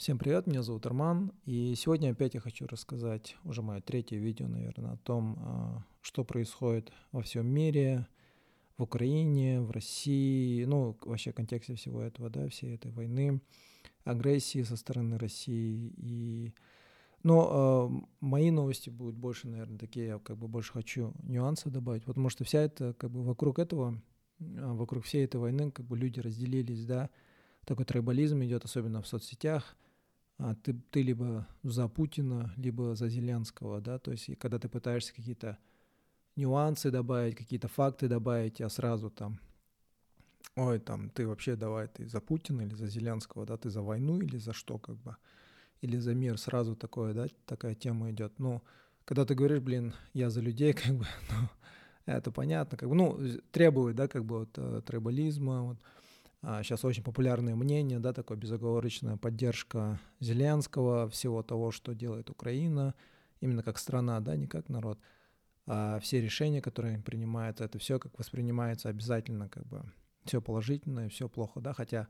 Всем 0.00 0.16
привет, 0.16 0.46
меня 0.46 0.62
зовут 0.62 0.86
Арман, 0.86 1.30
и 1.44 1.74
сегодня 1.76 2.12
опять 2.12 2.32
я 2.32 2.40
хочу 2.40 2.66
рассказать, 2.66 3.36
уже 3.44 3.60
мое 3.60 3.82
третье 3.82 4.16
видео, 4.16 4.48
наверное, 4.48 4.94
о 4.94 4.96
том, 4.96 5.38
а, 5.38 5.84
что 6.00 6.24
происходит 6.24 6.90
во 7.12 7.20
всем 7.20 7.46
мире, 7.46 8.06
в 8.78 8.84
Украине, 8.84 9.60
в 9.60 9.70
России, 9.72 10.64
ну, 10.64 10.96
вообще 11.02 11.32
в 11.32 11.34
контексте 11.34 11.74
всего 11.74 12.00
этого, 12.00 12.30
да, 12.30 12.48
всей 12.48 12.76
этой 12.76 12.90
войны, 12.92 13.42
агрессии 14.04 14.62
со 14.62 14.76
стороны 14.76 15.18
России. 15.18 15.92
И, 15.98 16.54
но 17.22 17.90
э, 17.92 18.06
мои 18.20 18.50
новости 18.50 18.88
будут 18.88 19.16
больше, 19.16 19.48
наверное, 19.48 19.78
такие, 19.78 20.06
я 20.06 20.18
как 20.18 20.38
бы 20.38 20.48
больше 20.48 20.72
хочу 20.72 21.12
нюансы 21.24 21.68
добавить, 21.68 22.04
потому 22.04 22.30
что 22.30 22.42
вся 22.44 22.62
это, 22.62 22.94
как 22.94 23.10
бы 23.10 23.22
вокруг 23.22 23.58
этого, 23.58 24.00
вокруг 24.38 25.04
всей 25.04 25.26
этой 25.26 25.36
войны, 25.36 25.70
как 25.70 25.84
бы 25.84 25.98
люди 25.98 26.20
разделились, 26.20 26.86
да, 26.86 27.10
такой 27.66 27.84
трибализм 27.84 28.42
идет, 28.42 28.64
особенно 28.64 29.02
в 29.02 29.06
соцсетях– 29.06 29.76
а, 30.42 30.54
ты, 30.54 30.74
ты 30.90 31.02
либо 31.02 31.46
за 31.62 31.86
Путина, 31.86 32.52
либо 32.56 32.94
за 32.94 33.08
Зеленского, 33.08 33.80
да, 33.82 33.98
то 33.98 34.10
есть 34.10 34.38
когда 34.38 34.58
ты 34.58 34.70
пытаешься 34.70 35.14
какие-то 35.14 35.58
нюансы 36.34 36.90
добавить, 36.90 37.36
какие-то 37.36 37.68
факты 37.68 38.08
добавить, 38.08 38.62
а 38.62 38.70
сразу 38.70 39.10
там, 39.10 39.38
ой, 40.56 40.78
там, 40.78 41.10
ты 41.10 41.26
вообще 41.26 41.56
давай, 41.56 41.88
ты 41.88 42.08
за 42.08 42.20
Путина 42.20 42.62
или 42.62 42.74
за 42.74 42.86
Зеленского, 42.86 43.44
да, 43.44 43.58
ты 43.58 43.68
за 43.68 43.82
войну 43.82 44.18
или 44.18 44.38
за 44.38 44.54
что, 44.54 44.78
как 44.78 44.96
бы, 44.96 45.16
или 45.82 45.98
за 45.98 46.14
мир, 46.14 46.38
сразу 46.38 46.74
такое, 46.74 47.12
да, 47.12 47.26
такая 47.44 47.74
тема 47.74 48.10
идет. 48.10 48.38
Ну, 48.38 48.62
когда 49.04 49.26
ты 49.26 49.34
говоришь, 49.34 49.60
блин, 49.60 49.92
я 50.14 50.30
за 50.30 50.40
людей, 50.40 50.72
как 50.84 50.94
бы, 50.96 51.06
ну, 51.30 51.48
это 52.06 52.30
понятно, 52.30 52.78
как 52.78 52.88
бы, 52.88 52.94
ну, 52.94 53.18
требует, 53.50 53.94
да, 53.94 54.08
как 54.08 54.24
бы 54.24 54.38
вот 54.38 54.56
э, 54.56 54.80
трибализма, 54.86 55.64
вот, 55.64 55.78
Сейчас 56.42 56.84
а, 56.84 56.88
очень 56.88 57.02
популярное 57.02 57.54
мнение, 57.54 57.98
да, 57.98 58.12
такое 58.12 58.38
безоговорочная 58.38 59.16
поддержка 59.16 60.00
Зеленского, 60.20 61.08
всего 61.10 61.42
того, 61.42 61.70
что 61.70 61.94
делает 61.94 62.30
Украина, 62.30 62.94
именно 63.40 63.62
как 63.62 63.78
страна, 63.78 64.20
да, 64.20 64.36
не 64.36 64.46
как 64.46 64.68
народ. 64.70 64.98
А 65.66 66.00
все 66.00 66.20
решения, 66.20 66.62
которые 66.62 66.98
принимают, 66.98 67.60
это 67.60 67.78
все 67.78 67.98
как 67.98 68.18
воспринимается 68.18 68.88
обязательно, 68.88 69.48
как 69.50 69.66
бы 69.66 69.82
все 70.24 70.40
положительно 70.40 71.06
и 71.06 71.08
все 71.08 71.28
плохо, 71.28 71.60
да, 71.60 71.74
хотя 71.74 72.08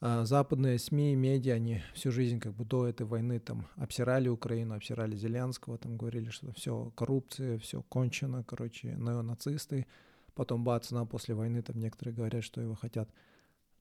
а, 0.00 0.24
западные 0.24 0.78
СМИ, 0.78 1.14
медиа, 1.14 1.54
они 1.54 1.82
всю 1.94 2.10
жизнь 2.10 2.38
как 2.38 2.54
бы 2.54 2.64
до 2.64 2.86
этой 2.86 3.06
войны 3.06 3.38
там 3.38 3.66
обсирали 3.76 4.28
Украину, 4.28 4.74
обсирали 4.74 5.16
Зеленского, 5.16 5.78
там 5.78 5.96
говорили, 5.96 6.30
что 6.30 6.52
все 6.52 6.92
коррупция, 6.94 7.58
все 7.58 7.82
кончено, 7.82 8.44
короче, 8.44 8.94
неонацисты. 8.94 9.86
Потом 10.36 10.64
бац, 10.64 10.90
на 10.90 11.06
после 11.06 11.34
войны 11.34 11.62
там 11.62 11.80
некоторые 11.80 12.14
говорят, 12.14 12.44
что 12.44 12.60
его 12.60 12.74
хотят 12.74 13.08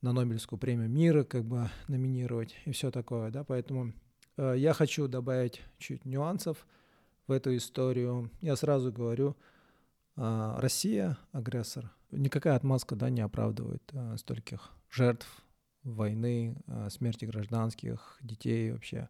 на 0.01 0.13
Нобелевскую 0.13 0.57
премию 0.57 0.89
мира 0.89 1.25
как 1.25 1.43
бы 1.43 1.69
номинировать 1.89 2.55
и 2.63 2.71
все 2.71 2.91
такое, 2.91 3.29
да, 3.29 3.43
поэтому 3.43 3.91
э, 4.37 4.55
я 4.57 4.71
хочу 4.71 5.09
добавить 5.09 5.61
чуть 5.79 6.05
нюансов 6.05 6.65
в 7.27 7.33
эту 7.33 7.53
историю. 7.57 8.31
Я 8.39 8.55
сразу 8.55 8.93
говорю, 8.93 9.35
э, 10.15 10.55
Россия 10.57 11.17
агрессор, 11.33 11.91
никакая 12.11 12.55
отмазка, 12.55 12.95
да, 12.95 13.09
не 13.09 13.19
оправдывает 13.19 13.83
э, 13.91 14.15
стольких 14.17 14.71
жертв 14.89 15.27
войны, 15.83 16.55
э, 16.67 16.89
смерти 16.89 17.25
гражданских, 17.25 18.17
детей 18.21 18.71
вообще. 18.71 19.09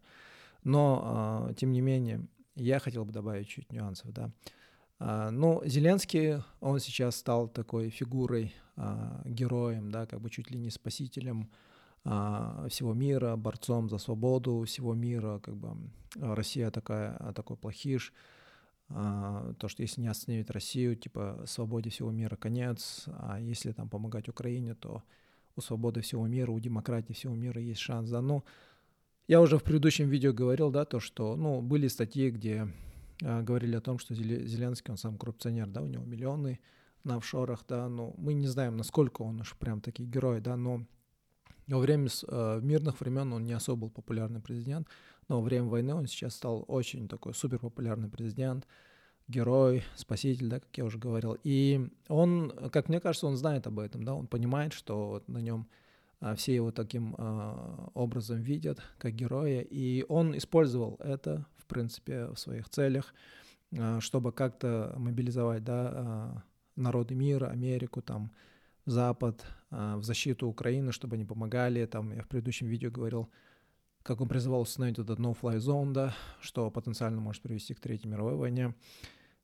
Но, 0.64 1.46
э, 1.48 1.54
тем 1.54 1.70
не 1.70 1.80
менее, 1.80 2.26
я 2.56 2.80
хотел 2.80 3.04
бы 3.04 3.12
добавить 3.12 3.46
чуть 3.46 3.70
нюансов, 3.70 4.12
да. 4.12 4.24
А, 4.24 4.30
ну, 4.98 5.62
Зеленский, 5.64 6.42
он 6.60 6.80
сейчас 6.80 7.16
стал 7.16 7.48
такой 7.48 7.90
фигурой, 7.90 8.54
а, 8.76 9.22
героем, 9.24 9.90
да, 9.90 10.06
как 10.06 10.20
бы 10.20 10.28
чуть 10.28 10.50
ли 10.50 10.58
не 10.58 10.70
спасителем 10.70 11.50
а, 12.04 12.66
всего 12.68 12.92
мира, 12.92 13.34
борцом 13.36 13.88
за 13.88 13.98
свободу 13.98 14.64
всего 14.66 14.94
мира, 14.94 15.38
как 15.42 15.56
бы 15.56 15.76
Россия 16.14 16.70
такая, 16.70 17.16
такой 17.34 17.56
плохиш, 17.56 18.12
то, 18.88 19.66
что 19.66 19.82
если 19.82 20.00
не 20.00 20.06
остановить 20.06 20.48
Россию, 20.50 20.94
типа 20.94 21.42
свободе 21.46 21.90
всего 21.90 22.12
мира 22.12 22.36
конец, 22.36 23.04
а 23.08 23.40
если 23.40 23.72
там 23.72 23.88
помогать 23.88 24.28
Украине, 24.28 24.74
то 24.74 25.02
у 25.56 25.60
свободы 25.60 26.02
всего 26.02 26.26
мира, 26.26 26.52
у 26.52 26.60
демократии 26.60 27.12
всего 27.12 27.34
мира 27.34 27.60
есть 27.60 27.80
шанс, 27.80 28.10
да, 28.10 28.20
ну, 28.20 28.44
я 29.26 29.40
уже 29.40 29.58
в 29.58 29.64
предыдущем 29.64 30.08
видео 30.08 30.32
говорил, 30.32 30.70
да, 30.70 30.84
то, 30.84 31.00
что, 31.00 31.34
ну, 31.34 31.60
были 31.60 31.88
статьи, 31.88 32.30
где 32.30 32.60
а, 32.62 32.68
говорили 33.20 33.76
о 33.76 33.80
том, 33.80 33.98
что 33.98 34.14
Зеленский, 34.14 34.90
он 34.90 34.98
сам 34.98 35.18
коррупционер, 35.18 35.68
да, 35.68 35.82
у 35.82 35.86
него 35.86 36.04
миллионы 36.04 36.60
на 37.04 37.16
офшорах, 37.16 37.64
да, 37.68 37.88
но 37.88 38.14
мы 38.18 38.34
не 38.34 38.46
знаем, 38.46 38.76
насколько 38.76 39.22
он 39.22 39.40
уж 39.40 39.56
прям 39.56 39.80
такой 39.80 40.06
герой, 40.06 40.40
да, 40.40 40.56
но 40.56 40.84
во 41.68 41.78
время 41.78 42.08
э, 42.28 42.60
мирных 42.62 43.00
времен 43.00 43.32
он 43.32 43.44
не 43.44 43.52
особо 43.52 43.82
был 43.82 43.90
популярный 43.90 44.40
президент, 44.40 44.88
но 45.28 45.40
во 45.40 45.42
время 45.42 45.66
войны 45.66 45.94
он 45.94 46.06
сейчас 46.06 46.34
стал 46.34 46.64
очень 46.68 47.08
такой 47.08 47.34
супер 47.34 47.58
популярный 47.58 48.08
президент, 48.08 48.66
герой, 49.28 49.82
спаситель, 49.96 50.48
да, 50.48 50.60
как 50.60 50.76
я 50.76 50.84
уже 50.84 50.98
говорил. 50.98 51.36
И 51.42 51.90
он, 52.08 52.52
как 52.72 52.88
мне 52.88 53.00
кажется, 53.00 53.26
он 53.26 53.36
знает 53.36 53.66
об 53.66 53.78
этом, 53.78 54.04
да, 54.04 54.14
он 54.14 54.26
понимает, 54.26 54.72
что 54.72 55.22
на 55.26 55.38
нем 55.38 55.68
а, 55.68 55.85
все 56.36 56.54
его 56.54 56.70
таким 56.70 57.14
а, 57.18 57.90
образом 57.94 58.40
видят, 58.40 58.80
как 58.98 59.14
героя, 59.14 59.60
и 59.60 60.04
он 60.08 60.36
использовал 60.36 60.96
это, 61.00 61.46
в 61.56 61.66
принципе, 61.66 62.26
в 62.28 62.36
своих 62.38 62.68
целях, 62.68 63.14
а, 63.76 64.00
чтобы 64.00 64.32
как-то 64.32 64.94
мобилизовать, 64.96 65.64
да, 65.64 66.42
народы 66.74 67.14
мира, 67.14 67.46
Америку, 67.46 68.02
там, 68.02 68.32
Запад 68.86 69.44
в 69.70 70.02
защиту 70.04 70.46
Украины, 70.46 70.92
чтобы 70.92 71.16
они 71.16 71.24
помогали. 71.24 71.84
Там 71.86 72.12
я 72.12 72.22
в 72.22 72.28
предыдущем 72.28 72.68
видео 72.68 72.90
говорил, 72.92 73.28
как 74.04 74.20
он 74.20 74.28
призывал 74.28 74.60
установить 74.60 75.00
этот 75.00 75.18
no-fly 75.18 75.56
zone, 75.56 75.92
да, 75.92 76.14
что 76.40 76.70
потенциально 76.70 77.20
может 77.20 77.42
привести 77.42 77.74
к 77.74 77.80
Третьей 77.80 78.08
мировой 78.08 78.36
войне. 78.36 78.74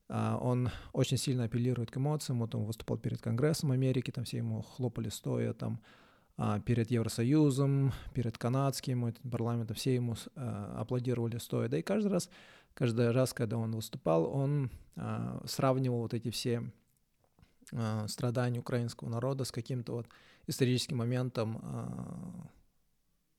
Он 0.09 0.71
очень 0.93 1.17
сильно 1.17 1.45
апеллирует 1.45 1.91
к 1.91 1.97
эмоциям, 1.97 2.39
вот 2.39 2.55
он 2.55 2.65
выступал 2.65 2.99
перед 2.99 3.21
Конгрессом 3.21 3.73
Америки, 3.73 4.13
там 4.13 4.23
все 4.23 4.37
ему 4.37 4.63
хлопали 4.63 5.09
стоя, 5.09 5.55
там 5.55 5.81
а, 5.83 6.03
перед 6.65 6.91
Евросоюзом, 6.91 7.93
перед 8.15 8.39
канадским 8.39 9.15
парламентом, 9.31 9.77
все 9.77 9.95
ему 9.95 10.17
а, 10.35 10.81
аплодировали 10.81 11.39
стоя. 11.39 11.69
Да 11.69 11.79
и 11.79 11.83
каждый 11.83 12.09
раз, 12.09 12.31
каждый 12.75 13.11
раз, 13.11 13.33
когда 13.33 13.59
он 13.59 13.75
выступал, 13.75 14.25
он 14.25 14.71
а, 14.97 15.43
сравнивал 15.47 16.01
вот 16.01 16.15
эти 16.15 16.31
все 16.31 16.63
страдания 18.07 18.59
украинского 18.59 19.09
народа 19.09 19.45
с 19.45 19.53
каким-то 19.53 19.93
вот 19.93 20.07
историческим 20.47 20.99
моментом 20.99 22.51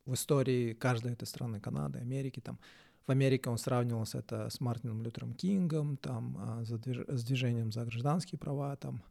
в 0.07 0.13
истории 0.15 0.73
каждой 0.73 1.13
этой 1.13 1.25
страны, 1.25 1.59
Канады, 1.59 1.99
Америки, 1.99 2.39
там, 2.39 2.57
в 3.05 3.11
Америке 3.11 3.51
он 3.51 3.59
сравнивался 3.59 4.17
это 4.19 4.49
с 4.49 4.59
Мартином 4.59 5.03
Лютером 5.03 5.35
Кингом, 5.35 5.97
там, 5.97 6.63
с 6.63 7.23
движением 7.23 7.71
за 7.71 7.85
гражданские 7.85 8.39
права, 8.39 8.75
там, 8.75 9.03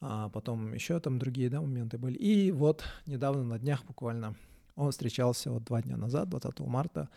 а 0.00 0.28
потом 0.28 0.72
еще 0.72 1.00
там 1.00 1.18
другие 1.18 1.50
да, 1.50 1.60
моменты 1.60 1.98
были. 1.98 2.16
И 2.16 2.52
вот 2.52 2.84
недавно 3.06 3.44
на 3.44 3.58
днях 3.58 3.84
буквально 3.84 4.34
он 4.76 4.90
встречался 4.90 5.50
вот 5.50 5.64
два 5.64 5.82
дня 5.82 5.96
назад, 5.96 6.28
20 6.28 6.60
марта, 6.60 7.08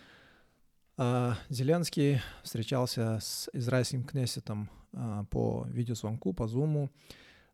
а 0.98 1.36
Зеленский 1.50 2.22
встречался 2.44 3.20
с 3.22 3.50
израильским 3.54 4.04
кнессетом 4.04 4.70
а, 4.94 5.26
по 5.26 5.66
видеозвонку, 5.70 6.34
по 6.34 6.48
зуму, 6.48 6.90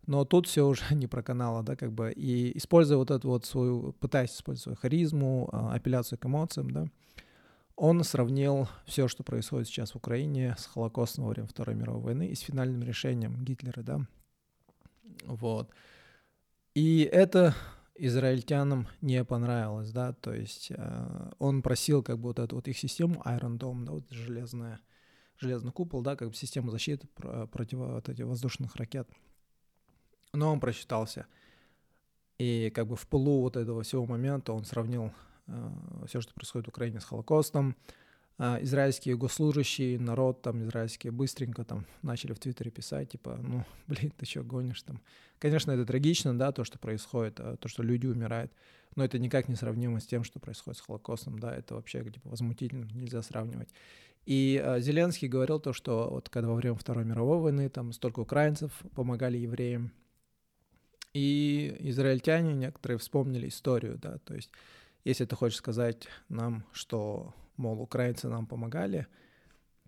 но 0.05 0.23
тут 0.25 0.47
все 0.47 0.65
уже 0.65 0.83
не 0.95 1.07
про 1.07 1.21
канала, 1.21 1.61
да, 1.63 1.75
как 1.75 1.91
бы, 1.91 2.11
и 2.11 2.57
используя 2.57 2.97
вот 2.97 3.11
эту 3.11 3.29
вот 3.29 3.45
свою, 3.45 3.93
пытаясь 3.99 4.31
использовать 4.31 4.63
свою 4.63 4.75
харизму, 4.77 5.49
а, 5.51 5.73
апелляцию 5.75 6.17
к 6.17 6.25
эмоциям, 6.25 6.71
да, 6.71 6.87
он 7.75 8.03
сравнил 8.03 8.67
все, 8.85 9.07
что 9.07 9.23
происходит 9.23 9.67
сейчас 9.67 9.91
в 9.91 9.97
Украине 9.97 10.55
с 10.57 10.65
Холокостом 10.65 11.25
во 11.25 11.29
время 11.29 11.47
Второй 11.47 11.75
мировой 11.75 12.01
войны 12.01 12.27
и 12.27 12.35
с 12.35 12.39
финальным 12.39 12.81
решением 12.81 13.43
Гитлера, 13.43 13.83
да, 13.83 14.07
вот. 15.25 15.69
И 16.73 17.01
это 17.11 17.55
израильтянам 17.95 18.87
не 19.01 19.23
понравилось, 19.25 19.91
да, 19.91 20.13
то 20.13 20.33
есть 20.33 20.71
э, 20.71 21.31
он 21.39 21.61
просил 21.61 22.03
как 22.03 22.19
бы 22.19 22.29
вот 22.29 22.39
эту 22.39 22.55
вот 22.55 22.67
их 22.67 22.77
систему 22.77 23.21
Iron 23.25 23.57
Dome, 23.57 23.85
да, 23.85 23.93
вот 23.93 24.09
железная, 24.11 24.79
железный 25.37 25.71
купол, 25.71 26.01
да, 26.01 26.15
как 26.15 26.29
бы 26.29 26.35
систему 26.35 26.69
защиты 26.69 27.07
против 27.51 27.79
вот 27.79 28.09
этих 28.09 28.25
воздушных 28.25 28.75
ракет. 28.75 29.09
Но 30.33 30.51
он 30.51 30.59
просчитался. 30.59 31.25
И 32.37 32.71
как 32.75 32.87
бы 32.87 32.95
в 32.95 33.07
полу 33.07 33.41
вот 33.41 33.57
этого 33.57 33.81
всего 33.81 34.05
момента 34.05 34.53
он 34.53 34.63
сравнил 34.63 35.11
э, 35.47 35.69
все, 36.07 36.21
что 36.21 36.33
происходит 36.33 36.67
в 36.67 36.69
Украине 36.69 36.99
с 36.99 37.05
Холокостом, 37.05 37.75
израильские 38.39 39.17
госслужащие, 39.17 39.99
народ 39.99 40.41
там 40.41 40.63
израильские 40.63 41.11
быстренько 41.11 41.63
там 41.63 41.85
начали 42.03 42.33
в 42.33 42.39
Твиттере 42.39 42.69
писать, 42.69 43.09
типа, 43.11 43.39
ну, 43.41 43.65
блин, 43.87 44.11
ты 44.15 44.25
что 44.25 44.43
гонишь 44.43 44.83
там? 44.83 45.01
Конечно, 45.39 45.71
это 45.71 45.85
трагично, 45.85 46.37
да, 46.37 46.51
то, 46.51 46.63
что 46.63 46.77
происходит, 46.77 47.39
а, 47.39 47.57
то, 47.57 47.67
что 47.67 47.83
люди 47.83 48.05
умирают, 48.05 48.51
но 48.95 49.03
это 49.03 49.17
никак 49.19 49.47
не 49.47 49.55
сравнимо 49.55 49.99
с 49.99 50.05
тем, 50.05 50.23
что 50.23 50.39
происходит 50.39 50.79
с 50.79 50.81
Холокостом, 50.81 51.39
да, 51.39 51.55
это 51.55 51.75
вообще 51.75 52.03
типа 52.03 52.29
возмутительно, 52.29 52.87
нельзя 52.93 53.21
сравнивать. 53.21 53.69
И 54.25 54.61
э, 54.63 54.81
Зеленский 54.81 55.27
говорил 55.29 55.59
то, 55.59 55.71
что 55.73 56.09
вот 56.11 56.29
когда 56.29 56.49
во 56.49 56.55
время 56.55 56.75
Второй 56.75 57.05
мировой 57.05 57.39
войны 57.39 57.69
там 57.69 57.93
столько 57.93 58.19
украинцев 58.19 58.71
помогали 58.93 59.37
евреям, 59.37 59.91
и 61.13 61.75
израильтяне 61.79 62.53
некоторые 62.53 62.97
вспомнили 62.99 63.47
историю, 63.47 63.97
да, 63.97 64.17
то 64.19 64.35
есть 64.35 64.51
если 65.05 65.23
ты 65.25 65.35
хочешь 65.35 65.57
сказать 65.57 66.07
нам, 66.27 66.65
что, 66.73 67.33
мол, 67.57 67.81
украинцы 67.81 68.27
нам 68.27 68.45
помогали, 68.45 69.07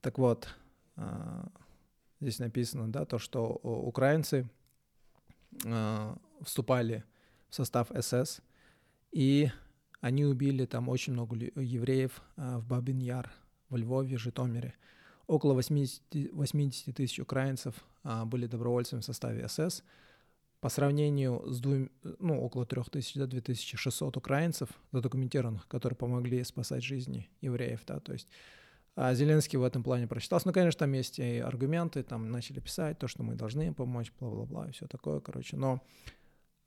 так 0.02 0.18
вот, 0.18 0.56
а, 0.96 1.50
здесь 2.20 2.40
написано, 2.40 2.92
да, 2.92 3.06
то, 3.06 3.20
что 3.20 3.46
украинцы 3.64 4.50
а, 5.66 6.18
вступали 6.42 7.04
в 7.50 7.56
состав 7.56 7.92
СС, 8.00 8.42
и 9.12 9.50
они 10.02 10.26
убили 10.26 10.66
там 10.66 10.90
очень 10.90 11.14
много 11.14 11.36
евреев 11.36 12.22
а, 12.36 12.60
в 12.60 12.66
Бабин-Яр, 12.66 13.32
в 13.70 13.78
Львове, 13.78 14.18
Житомире. 14.18 14.74
Около 15.28 15.54
80, 15.54 16.34
80 16.34 16.96
тысяч 16.96 17.20
украинцев 17.20 17.76
были 18.26 18.48
добровольцами 18.48 19.02
в 19.02 19.06
составе 19.06 19.48
СС– 19.48 19.84
по 20.62 20.70
сравнению 20.70 21.44
с 21.48 21.60
двум, 21.60 21.90
ну, 22.20 22.42
около 22.42 22.66
3000 22.66 23.18
до 23.20 23.28
2600 23.28 24.18
украинцев 24.18 24.70
задокументированных, 24.92 25.68
которые 25.68 25.96
помогли 25.96 26.44
спасать 26.44 26.84
жизни 26.84 27.30
евреев, 27.42 27.82
да, 27.86 28.00
то 28.00 28.14
есть 28.14 28.28
а 29.02 29.14
Зеленский 29.14 29.58
в 29.58 29.64
этом 29.64 29.82
плане 29.82 30.08
прочитался. 30.08 30.46
Ну, 30.46 30.54
конечно, 30.54 30.80
там 30.80 30.92
есть 30.92 31.20
и 31.20 31.40
аргументы, 31.40 32.04
там 32.04 32.32
начали 32.32 32.60
писать 32.60 33.00
то, 33.00 33.08
что 33.08 33.24
мы 33.24 33.36
должны 33.36 33.74
помочь, 33.74 34.12
бла-бла-бла, 34.20 34.68
и 34.68 34.72
все 34.72 34.88
такое, 34.88 35.22
короче. 35.22 35.56
Но 35.56 35.82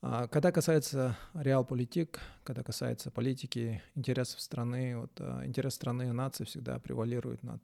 а, 0.00 0.28
когда 0.28 0.50
касается 0.50 1.18
реал-политик, 1.34 2.20
когда 2.42 2.62
касается 2.62 3.10
политики, 3.10 3.82
интересов 3.94 4.40
страны, 4.40 4.96
вот 4.96 5.12
а, 5.20 5.44
интерес 5.44 5.74
страны 5.74 6.04
и 6.08 6.12
нации 6.12 6.44
всегда 6.44 6.78
превалирует 6.78 7.42
над 7.42 7.62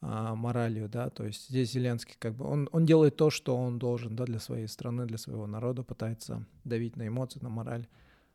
а, 0.00 0.34
моралью, 0.36 0.88
да, 0.88 1.10
то 1.10 1.24
есть 1.26 1.48
здесь 1.48 1.72
Зеленский 1.72 2.14
как 2.18 2.36
бы, 2.36 2.44
он, 2.44 2.68
он 2.70 2.86
делает 2.86 3.16
то, 3.16 3.30
что 3.30 3.56
он 3.56 3.78
должен, 3.78 4.14
да, 4.14 4.24
для 4.24 4.38
своей 4.38 4.68
страны, 4.68 5.06
для 5.06 5.18
своего 5.18 5.46
народа, 5.46 5.82
пытается 5.82 6.46
давить 6.64 6.96
на 6.96 7.08
эмоции, 7.08 7.40
на 7.40 7.48
мораль 7.48 7.88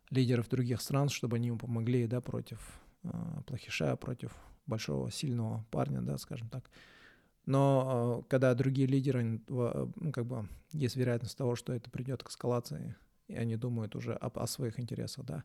лидеров 0.10 0.50
других 0.50 0.82
стран, 0.82 1.08
чтобы 1.08 1.38
они 1.38 1.48
ему 1.48 1.58
помогли, 1.58 2.06
да, 2.06 2.20
против 2.20 2.60
э, 3.04 3.10
плохиша, 3.48 3.96
против 3.96 4.34
большого, 4.66 5.10
сильного 5.10 5.66
парня, 5.72 6.02
да, 6.02 6.18
скажем 6.18 6.50
так. 6.50 6.70
Но 7.46 8.24
э, 8.24 8.30
когда 8.30 8.54
другие 8.56 8.88
лидеры, 8.88 9.42
э, 9.48 9.88
ну, 9.96 10.12
как 10.12 10.26
бы, 10.26 10.48
есть 10.72 10.98
вероятность 10.98 11.38
того, 11.38 11.56
что 11.56 11.72
это 11.72 11.90
придет 11.90 12.24
к 12.24 12.30
эскалации, 12.30 12.96
и 13.28 13.36
они 13.36 13.56
думают 13.56 13.96
уже 13.96 14.14
о, 14.14 14.28
о 14.28 14.48
своих 14.48 14.80
интересах, 14.80 15.26
да. 15.26 15.44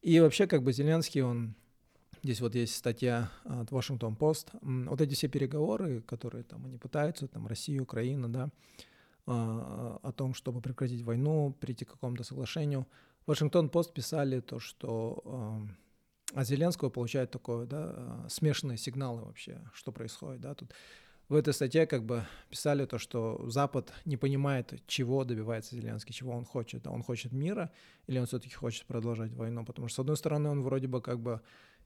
И 0.00 0.20
вообще, 0.20 0.46
как 0.46 0.62
бы, 0.62 0.72
Зеленский, 0.72 1.20
он 1.20 1.54
Здесь 2.22 2.40
вот 2.40 2.54
есть 2.54 2.74
статья 2.74 3.30
от 3.44 3.70
Washington 3.70 4.16
Post. 4.16 4.48
Вот 4.62 5.00
эти 5.00 5.14
все 5.14 5.28
переговоры, 5.28 6.02
которые 6.02 6.44
там 6.44 6.66
они 6.66 6.76
пытаются, 6.76 7.28
там 7.28 7.46
Россия, 7.46 7.80
Украина, 7.80 8.30
да, 8.30 8.50
а, 9.26 9.98
о 10.02 10.12
том, 10.12 10.34
чтобы 10.34 10.60
прекратить 10.60 11.02
войну, 11.02 11.56
прийти 11.60 11.84
к 11.84 11.92
какому-то 11.92 12.24
соглашению. 12.24 12.86
Вашингтон 13.26 13.68
Пост 13.68 13.94
писали 13.94 14.40
то, 14.40 14.58
что 14.58 15.22
а, 15.24 16.40
от 16.40 16.46
Зеленского 16.46 16.90
получают 16.90 17.30
такое, 17.30 17.66
да, 17.66 17.94
а, 17.94 18.26
смешанные 18.28 18.76
сигналы 18.76 19.22
вообще, 19.22 19.60
что 19.72 19.92
происходит, 19.92 20.40
да, 20.40 20.54
тут 20.54 20.74
в 21.30 21.34
этой 21.36 21.54
статье 21.54 21.86
как 21.86 22.04
бы 22.04 22.24
писали 22.48 22.86
то, 22.86 22.98
что 22.98 23.48
Запад 23.48 23.92
не 24.04 24.16
понимает, 24.16 24.74
чего 24.88 25.24
добивается 25.24 25.76
Зеленский, 25.76 26.12
чего 26.12 26.32
он 26.32 26.44
хочет. 26.44 26.88
Он 26.88 27.04
хочет 27.04 27.30
мира 27.30 27.70
или 28.08 28.18
он 28.18 28.26
все-таки 28.26 28.54
хочет 28.54 28.84
продолжать 28.86 29.32
войну, 29.32 29.64
потому 29.64 29.86
что, 29.86 29.94
с 29.94 29.98
одной 30.00 30.16
стороны, 30.16 30.50
он 30.50 30.60
вроде 30.60 30.88
бы 30.88 31.00
как 31.00 31.20
бы 31.20 31.40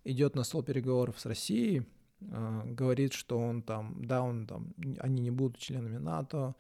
идет 0.05 0.37
на 0.37 0.45
стол 0.45 0.63
переговоров 0.63 1.19
с 1.19 1.27
Россией, 1.27 1.87
э, 2.21 2.63
говорит, 2.67 3.13
что 3.13 3.39
он 3.39 3.63
там, 3.63 4.05
да, 4.05 4.23
он 4.23 4.47
там, 4.47 4.75
они 5.01 5.23
не 5.23 5.31
будут 5.31 5.59
членами 5.59 5.99
НАТО, 5.99 6.55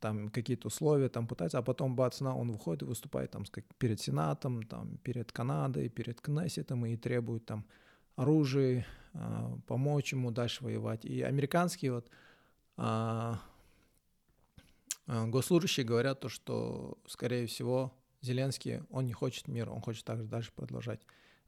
там 0.00 0.30
какие-то 0.30 0.68
условия 0.68 1.08
там 1.08 1.26
пытается, 1.26 1.58
а 1.58 1.62
потом 1.62 1.94
бац, 1.94 2.20
на, 2.20 2.34
он 2.34 2.50
выходит 2.50 2.82
и 2.82 2.86
выступает 2.86 3.30
там 3.30 3.44
перед 3.78 4.00
Сенатом, 4.00 4.62
там 4.62 4.96
перед 4.98 5.30
Канадой, 5.30 5.88
перед 5.88 6.20
Кнессетом 6.20 6.86
и 6.86 6.96
требует 6.96 7.44
там 7.44 7.66
оружие, 8.16 8.86
э, 9.12 9.56
помочь 9.66 10.12
ему 10.12 10.30
дальше 10.30 10.64
воевать. 10.64 11.04
И 11.04 11.20
американские 11.22 11.92
вот 11.92 12.10
э, 12.78 13.34
госслужащие 15.06 15.84
говорят 15.84 16.20
то, 16.20 16.28
что, 16.28 16.98
скорее 17.06 17.46
всего, 17.46 17.92
Зеленский, 18.22 18.80
он 18.90 19.06
не 19.06 19.12
хочет 19.12 19.48
мира, 19.48 19.70
он 19.70 19.80
хочет 19.80 20.04
также 20.04 20.24
дальше 20.24 20.52
продолжать 20.54 21.00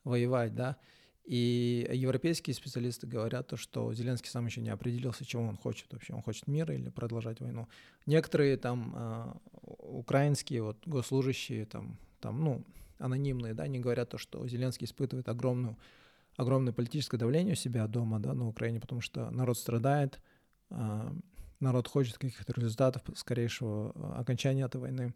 воевать, 0.05 0.55
да. 0.55 0.77
И 1.25 1.89
европейские 1.93 2.55
специалисты 2.55 3.07
говорят 3.07 3.47
то, 3.47 3.57
что 3.57 3.95
Зеленский 3.95 4.29
сам 4.29 4.47
еще 4.47 4.61
не 4.61 4.71
определился, 4.71 5.25
чего 5.25 5.45
он 5.45 5.57
хочет 5.57 5.93
вообще. 5.93 6.15
Он 6.15 6.23
хочет 6.23 6.49
мира 6.49 6.75
или 6.75 6.89
продолжать 6.89 7.41
войну. 7.41 7.69
Некоторые 8.07 8.57
там 8.57 8.93
э, 8.97 9.35
украинские 9.63 10.63
вот 10.63 10.79
госслужащие 10.85 11.65
там, 11.67 11.97
там, 12.21 12.43
ну, 12.43 12.65
анонимные, 12.99 13.55
да, 13.55 13.65
они 13.65 13.79
говорят 13.79 14.11
то, 14.11 14.19
что 14.19 14.47
Зеленский 14.49 14.85
испытывает 14.85 15.29
огромную, 15.29 15.79
огромное 16.37 16.73
политическое 16.73 17.19
давление 17.19 17.53
у 17.53 17.57
себя 17.57 17.87
дома, 17.87 18.19
да, 18.19 18.35
на 18.35 18.49
Украине, 18.49 18.81
потому 18.81 19.01
что 19.01 19.31
народ 19.31 19.57
страдает, 19.57 20.21
э, 20.71 21.13
народ 21.61 21.87
хочет 21.87 22.19
каких-то 22.19 22.53
результатов 22.61 23.03
скорейшего 23.15 24.19
окончания 24.19 24.65
этой 24.65 24.81
войны. 24.81 25.15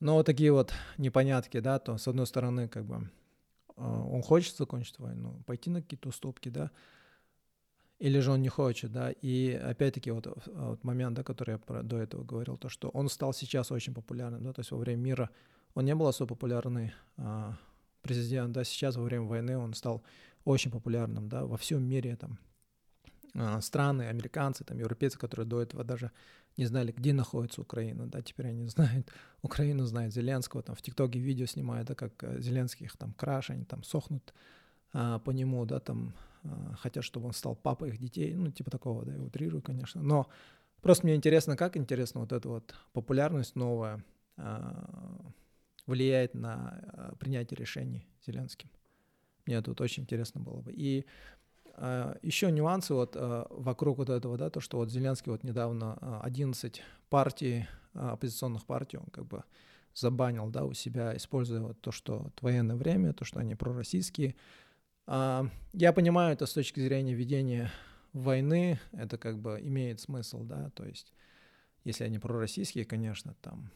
Но 0.00 0.14
вот 0.14 0.24
такие 0.24 0.50
вот 0.50 0.72
непонятки, 0.96 1.60
да, 1.60 1.78
то 1.78 1.98
с 1.98 2.08
одной 2.08 2.26
стороны, 2.26 2.68
как 2.68 2.86
бы 2.86 2.94
а, 2.96 3.06
он 3.80 4.22
хочет 4.22 4.56
закончить 4.56 4.98
войну, 4.98 5.42
пойти 5.46 5.70
на 5.70 5.82
какие-то 5.82 6.08
уступки, 6.08 6.48
да, 6.48 6.70
или 7.98 8.18
же 8.20 8.30
он 8.32 8.42
не 8.42 8.48
хочет, 8.48 8.92
да, 8.92 9.10
и 9.10 9.52
опять-таки 9.52 10.10
вот, 10.10 10.26
а, 10.26 10.70
вот 10.70 10.84
момент, 10.84 11.16
да, 11.16 11.22
который 11.22 11.52
я 11.52 11.58
про, 11.58 11.82
до 11.82 11.98
этого 11.98 12.24
говорил, 12.24 12.56
то, 12.56 12.68
что 12.68 12.88
он 12.88 13.08
стал 13.08 13.32
сейчас 13.32 13.70
очень 13.70 13.94
популярным, 13.94 14.42
да, 14.42 14.52
то 14.52 14.60
есть 14.60 14.70
во 14.70 14.78
время 14.78 15.00
мира 15.00 15.30
он 15.74 15.84
не 15.84 15.94
был 15.94 16.06
особо 16.06 16.34
популярный 16.34 16.92
а, 17.16 17.56
президент, 18.02 18.52
да, 18.52 18.64
сейчас 18.64 18.96
во 18.96 19.02
время 19.02 19.24
войны 19.24 19.58
он 19.58 19.74
стал 19.74 20.02
очень 20.44 20.70
популярным, 20.70 21.28
да, 21.28 21.44
во 21.44 21.56
всем 21.56 21.82
мире 21.82 22.16
там 22.16 22.38
а, 23.34 23.60
страны, 23.60 24.02
американцы, 24.02 24.64
там 24.64 24.78
европейцы, 24.78 25.18
которые 25.18 25.46
до 25.46 25.60
этого 25.60 25.84
даже 25.84 26.10
не 26.60 26.66
знали, 26.66 26.92
где 26.92 27.14
находится 27.14 27.62
Украина, 27.62 28.06
да, 28.06 28.20
теперь 28.20 28.48
они 28.48 28.66
знают, 28.66 29.10
Украину 29.42 29.86
знают 29.86 30.12
Зеленского, 30.12 30.62
там 30.62 30.76
в 30.76 30.82
ТикТоке 30.82 31.18
видео 31.18 31.46
снимают, 31.46 31.88
да, 31.88 31.94
как 31.94 32.12
э, 32.22 32.40
Зеленский 32.40 32.84
их 32.84 32.96
там 32.98 33.14
краш, 33.14 33.48
они 33.48 33.64
там 33.64 33.82
сохнут 33.82 34.34
а, 34.92 35.18
по 35.20 35.30
нему, 35.30 35.64
да, 35.64 35.80
там 35.80 36.12
а, 36.44 36.74
хотят, 36.76 37.02
чтобы 37.02 37.28
он 37.28 37.32
стал 37.32 37.56
папой 37.56 37.88
их 37.88 37.98
детей, 37.98 38.34
ну, 38.34 38.50
типа 38.50 38.70
такого, 38.70 39.06
да, 39.06 39.14
я 39.14 39.22
утрирую, 39.22 39.62
конечно, 39.62 40.02
но 40.02 40.26
просто 40.82 41.06
мне 41.06 41.14
интересно, 41.16 41.56
как 41.56 41.78
интересно 41.78 42.20
вот 42.20 42.32
эта 42.32 42.48
вот 42.48 42.74
популярность 42.92 43.56
новая 43.56 44.04
а, 44.36 45.32
влияет 45.86 46.34
на 46.34 46.78
а, 46.92 47.14
принятие 47.16 47.56
решений 47.56 48.06
Зеленским. 48.26 48.68
Мне 49.46 49.62
тут 49.62 49.80
очень 49.80 50.02
интересно 50.02 50.42
было 50.42 50.60
бы. 50.60 50.72
И 50.72 51.06
Еще 51.80 52.50
нюансы 52.52 52.92
вот 52.92 53.16
а, 53.16 53.46
вокруг 53.50 53.98
вот 53.98 54.10
этого, 54.10 54.36
да, 54.36 54.50
то, 54.50 54.60
что 54.60 54.76
вот 54.76 54.90
Зеленский 54.90 55.32
вот 55.32 55.44
недавно 55.44 56.20
11 56.22 56.78
а, 56.78 56.82
партий, 57.08 57.66
оппозиционных 57.94 58.66
партий, 58.66 58.98
он 58.98 59.06
как 59.06 59.26
бы 59.26 59.44
забанил, 59.94 60.50
да, 60.50 60.64
у 60.64 60.74
себя, 60.74 61.16
используя 61.16 61.60
вот 61.60 61.80
то, 61.80 61.90
что 61.90 62.18
вот 62.18 62.42
военное 62.42 62.76
время, 62.76 63.14
то, 63.14 63.24
что 63.24 63.40
они 63.40 63.54
пророссийские. 63.54 64.36
Я 65.08 65.92
понимаю 65.92 66.34
это 66.34 66.46
с 66.46 66.52
точки 66.52 66.78
зрения 66.78 67.14
ведения 67.14 67.72
войны, 68.12 68.78
это 68.92 69.18
как 69.18 69.38
бы 69.38 69.58
имеет 69.60 70.00
смысл, 70.00 70.44
да, 70.44 70.70
то 70.70 70.84
есть 70.84 71.12
если 71.82 72.04
они 72.04 72.18
пророссийские, 72.18 72.84
конечно, 72.84 73.34
там 73.40 73.70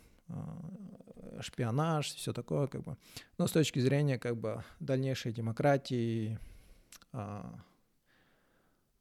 шпионаж, 1.41 2.07
все 2.07 2.33
такое, 2.33 2.67
как 2.67 2.83
бы. 2.85 2.97
Но 3.39 3.47
с 3.47 3.53
точки 3.53 3.79
зрения 3.79 4.19
как 4.19 4.37
бы 4.37 4.63
дальнейшей 4.79 5.33
демократии, 5.33 6.39
а, 7.13 7.59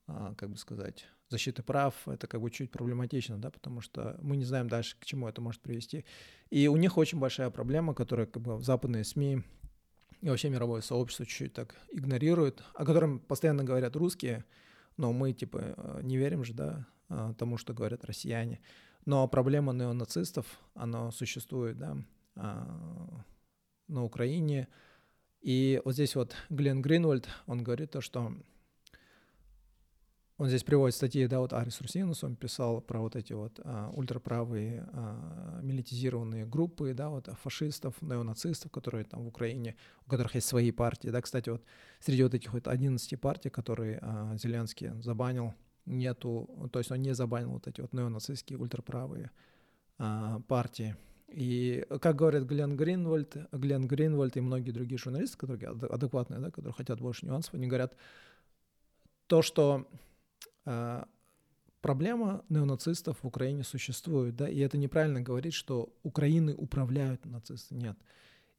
как 0.06 0.50
бы 0.50 0.58
сказать, 0.58 1.08
защиты 1.30 1.64
прав, 1.64 1.96
это 2.08 2.28
как 2.28 2.42
бы 2.42 2.52
чуть 2.52 2.72
проблематично, 2.72 3.38
да, 3.38 3.50
потому 3.50 3.82
что 3.82 4.18
мы 4.22 4.36
не 4.38 4.46
знаем 4.46 4.68
дальше, 4.68 4.96
к 5.00 5.06
чему 5.06 5.28
это 5.28 5.42
может 5.42 5.62
привести. 5.62 6.06
И 6.50 6.68
у 6.68 6.76
них 6.76 6.98
очень 6.98 7.20
большая 7.20 7.50
проблема, 7.50 7.94
которая 7.94 8.28
как 8.28 8.42
бы 8.42 8.62
западные 8.62 9.04
СМИ 9.04 9.44
и 10.22 10.30
вообще 10.30 10.50
мировое 10.50 10.82
сообщество 10.82 11.26
чуть-чуть 11.26 11.54
так 11.54 11.76
игнорирует, 11.92 12.64
о 12.76 12.86
котором 12.86 13.20
постоянно 13.20 13.64
говорят 13.64 13.96
русские, 13.96 14.46
но 14.96 15.12
мы 15.12 15.34
типа 15.34 15.76
э, 15.76 16.00
не 16.04 16.18
верим 16.18 16.44
же, 16.44 16.54
да, 16.54 16.88
а, 17.10 17.34
тому, 17.34 17.58
что 17.58 17.74
говорят 17.74 18.06
россияне. 18.06 18.62
Но 19.06 19.28
проблема 19.28 19.74
неонацистов, 19.74 20.46
она 20.76 21.12
существует, 21.12 21.78
да, 21.78 21.98
а, 22.36 23.24
на 23.88 24.04
Украине. 24.04 24.68
И 25.42 25.82
вот 25.84 25.96
здесь 25.96 26.16
вот 26.16 26.36
Глен 26.50 26.82
Гринвальд, 26.82 27.28
он 27.46 27.64
говорит 27.64 27.92
то, 27.92 28.02
что 28.02 28.34
он 30.38 30.48
здесь 30.48 30.64
приводит 30.64 30.96
статьи, 30.96 31.28
да, 31.28 31.40
вот 31.40 31.54
Арис 31.54 31.80
Русинус, 31.80 32.24
он 32.24 32.36
писал 32.36 32.82
про 32.82 33.00
вот 33.00 33.16
эти 33.16 33.34
вот 33.34 33.60
а, 33.64 33.92
ультраправые 33.92 34.88
а, 34.92 35.60
милитизированные 35.62 36.46
группы, 36.46 36.94
да, 36.94 37.10
вот 37.10 37.30
фашистов, 37.42 38.02
неонацистов, 38.02 38.72
которые 38.72 39.06
там 39.06 39.24
в 39.24 39.28
Украине, 39.28 39.76
у 40.08 40.10
которых 40.10 40.36
есть 40.36 40.48
свои 40.48 40.72
партии, 40.72 41.10
да, 41.10 41.22
кстати, 41.22 41.50
вот 41.50 41.64
среди 42.00 42.24
вот 42.24 42.34
этих 42.34 42.54
вот 42.54 42.68
11 42.68 43.20
партий, 43.22 43.50
которые 43.50 44.00
а, 44.02 44.36
Зеленский 44.38 44.90
забанил, 45.02 45.54
нету, 45.86 46.70
то 46.72 46.80
есть 46.80 46.92
он 46.92 47.02
не 47.02 47.14
забанил 47.14 47.52
вот 47.52 47.68
эти 47.68 47.82
вот 47.82 47.94
неонацистские 47.94 48.58
ультраправые 48.58 49.30
а, 50.00 50.40
партии. 50.48 50.96
И 51.28 51.86
как 52.02 52.16
говорят 52.16 52.44
Глен 52.44 52.76
Гринвальд, 52.76 53.38
Глен 53.52 53.88
Гринвальд 53.88 54.38
и 54.38 54.42
многие 54.42 54.72
другие 54.72 54.98
журналисты, 54.98 55.38
которые 55.38 55.70
адекватные, 55.70 56.40
да, 56.40 56.52
которые 56.52 56.74
хотят 56.74 57.00
больше 57.00 57.26
нюансов, 57.26 57.54
они 57.54 57.68
говорят, 57.68 57.96
то, 59.28 59.42
что 59.42 59.88
проблема 61.84 62.44
неонацистов 62.50 63.22
в 63.22 63.28
Украине 63.28 63.64
существует, 63.64 64.36
да, 64.36 64.50
и 64.50 64.60
это 64.60 64.78
неправильно 64.78 65.22
говорить, 65.22 65.54
что 65.54 65.94
Украины 66.04 66.56
управляют 66.56 67.26
нацисты, 67.26 67.76
нет. 67.76 67.98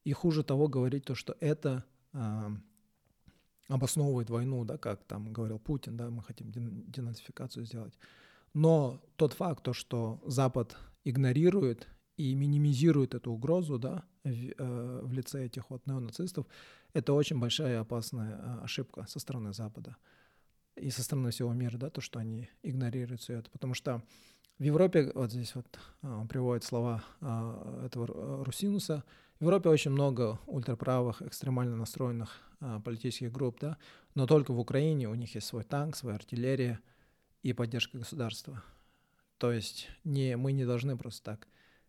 И 0.05 0.13
хуже 0.13 0.43
того 0.43 0.69
говорить 0.69 1.05
то, 1.07 1.15
что 1.15 1.35
это 1.41 1.85
э, 2.13 2.51
обосновывает 3.69 4.29
войну, 4.29 4.65
да, 4.65 4.77
как 4.77 5.05
там 5.05 5.33
говорил 5.33 5.59
Путин, 5.59 5.97
да, 5.97 6.11
мы 6.11 6.23
хотим 6.23 6.53
денацификацию 6.53 7.65
сделать. 7.65 7.95
Но 8.53 9.01
тот 9.17 9.33
факт, 9.33 9.63
то, 9.63 9.73
что 9.73 10.21
Запад 10.27 10.77
игнорирует 11.05 11.89
и 12.19 12.35
минимизирует 12.35 13.15
эту 13.15 13.33
угрозу, 13.33 13.79
да, 13.79 14.05
в, 14.23 14.29
э, 14.29 15.01
в 15.03 15.13
лице 15.13 15.47
этих 15.47 15.71
вот 15.71 15.87
неонацистов, 15.87 16.47
это 16.93 17.15
очень 17.15 17.41
большая 17.41 17.73
и 17.73 17.81
опасная 17.81 18.61
ошибка 18.63 19.07
со 19.09 19.19
стороны 19.19 19.55
Запада 19.55 19.97
и 20.77 20.91
со 20.91 21.03
стороны 21.03 21.31
всего 21.31 21.53
мира, 21.53 21.77
да, 21.77 21.91
то, 21.91 22.01
что 22.01 22.19
они 22.19 22.49
игнорируют 22.63 23.21
все 23.21 23.39
это. 23.39 23.51
Потому 23.51 23.75
что 23.75 24.03
в 24.59 24.63
Европе, 24.63 25.11
вот 25.15 25.33
здесь 25.33 25.55
вот 25.55 25.67
а, 26.03 26.27
приводят 26.27 26.65
слова 26.65 27.03
а, 27.21 27.85
этого 27.87 28.45
Русинуса, 28.45 29.05
в 29.41 29.43
Европе 29.43 29.69
очень 29.69 29.91
много 29.91 30.39
ультраправых, 30.47 31.23
экстремально 31.23 31.77
настроенных 31.77 32.41
а, 32.61 32.81
политических 32.81 33.33
групп, 33.33 33.59
да, 33.61 33.79
но 34.15 34.27
только 34.27 34.53
в 34.53 34.61
Украине 34.61 35.09
у 35.09 35.15
них 35.15 35.35
есть 35.35 35.47
свой 35.47 35.65
танк, 35.65 35.97
своя 35.97 36.17
артиллерия 36.17 36.81
и 37.43 37.53
поддержка 37.53 37.99
государства. 37.99 38.63
То 39.39 39.53
есть 39.53 39.89
не, 40.05 40.37
мы 40.37 40.53
не 40.53 40.65
должны 40.65 40.97
просто 40.97 41.23
так 41.25 41.49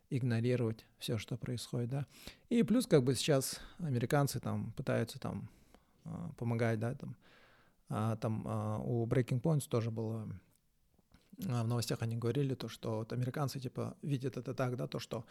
игнорировать 0.09 0.85
все, 0.97 1.17
что 1.17 1.37
происходит, 1.37 1.89
да. 1.89 2.07
И 2.49 2.63
плюс 2.63 2.87
как 2.87 3.03
бы 3.03 3.13
сейчас 3.15 3.59
американцы 3.77 4.39
там 4.39 4.71
пытаются 4.73 5.19
там 5.19 5.49
помогать, 6.37 6.79
да, 6.79 6.93
там, 6.95 7.15
там 7.87 8.43
а, 8.47 8.79
у 8.79 9.05
Breaking 9.05 9.41
Points 9.41 9.67
тоже 9.67 9.91
было 9.91 10.27
в 11.37 11.67
новостях 11.67 12.01
они 12.01 12.15
говорили 12.15 12.55
то, 12.55 12.69
что 12.69 12.99
вот 12.99 13.11
американцы 13.13 13.59
типа 13.59 13.97
видят 14.01 14.37
это 14.37 14.53
так, 14.53 14.77
да, 14.77 14.87
то, 14.87 14.99
что 14.99 15.25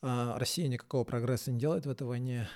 Россия 0.00 0.68
никакого 0.68 1.04
прогресса 1.04 1.50
не 1.50 1.58
делает 1.58 1.86
в 1.86 1.90
этой 1.90 2.06
войне, 2.06 2.48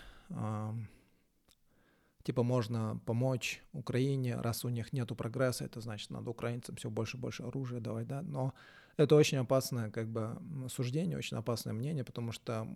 типа 2.23 2.43
можно 2.43 3.01
помочь 3.05 3.63
Украине, 3.73 4.37
раз 4.37 4.65
у 4.65 4.69
них 4.69 4.93
нету 4.93 5.15
прогресса, 5.15 5.65
это 5.65 5.81
значит 5.81 6.11
надо 6.11 6.31
украинцам 6.31 6.77
все 6.77 6.89
больше 6.89 7.17
и 7.17 7.21
больше 7.21 7.43
оружия 7.43 7.81
давать, 7.81 8.07
да, 8.07 8.23
но 8.23 8.55
это 8.97 9.17
очень 9.17 9.39
опасное 9.39 9.91
как 9.91 10.09
бы 10.09 10.39
суждение, 10.69 11.19
очень 11.19 11.37
опасное 11.37 11.73
мнение, 11.73 12.05
потому 12.05 12.33
что, 12.33 12.69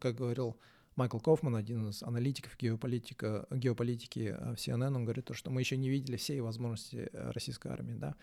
как 0.00 0.16
говорил 0.16 0.56
Майкл 0.96 1.18
Кофман, 1.18 1.56
один 1.56 1.88
из 1.88 2.02
аналитиков 2.02 2.56
геополитика, 2.58 3.46
геополитики 3.50 4.36
в 4.38 4.54
CNN, 4.54 4.96
он 4.96 5.04
говорит 5.04 5.24
то, 5.24 5.34
что 5.34 5.50
мы 5.50 5.60
еще 5.60 5.76
не 5.76 5.88
видели 5.88 6.16
всей 6.16 6.40
возможности 6.40 7.08
э, 7.12 7.30
российской 7.30 7.72
армии, 7.72 7.94
да, 7.94 8.16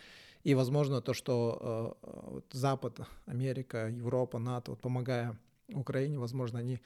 и 0.44 0.54
возможно 0.54 1.02
то, 1.02 1.14
что 1.14 1.98
э, 2.02 2.32
вот 2.32 2.46
Запад, 2.52 3.00
Америка, 3.26 3.90
Европа, 3.90 4.40
НАТО, 4.40 4.72
вот 4.72 4.82
помогая 4.82 5.40
Украине, 5.70 6.20
возможно, 6.20 6.60
они 6.60 6.80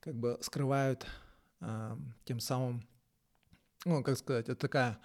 как 0.00 0.14
бы 0.14 0.38
скрывают 0.40 1.06
э, 1.60 1.96
тем 2.24 2.40
самым, 2.40 2.86
ну, 3.84 4.02
как 4.02 4.16
сказать, 4.16 4.48
это 4.48 4.60
такая, 4.60 4.98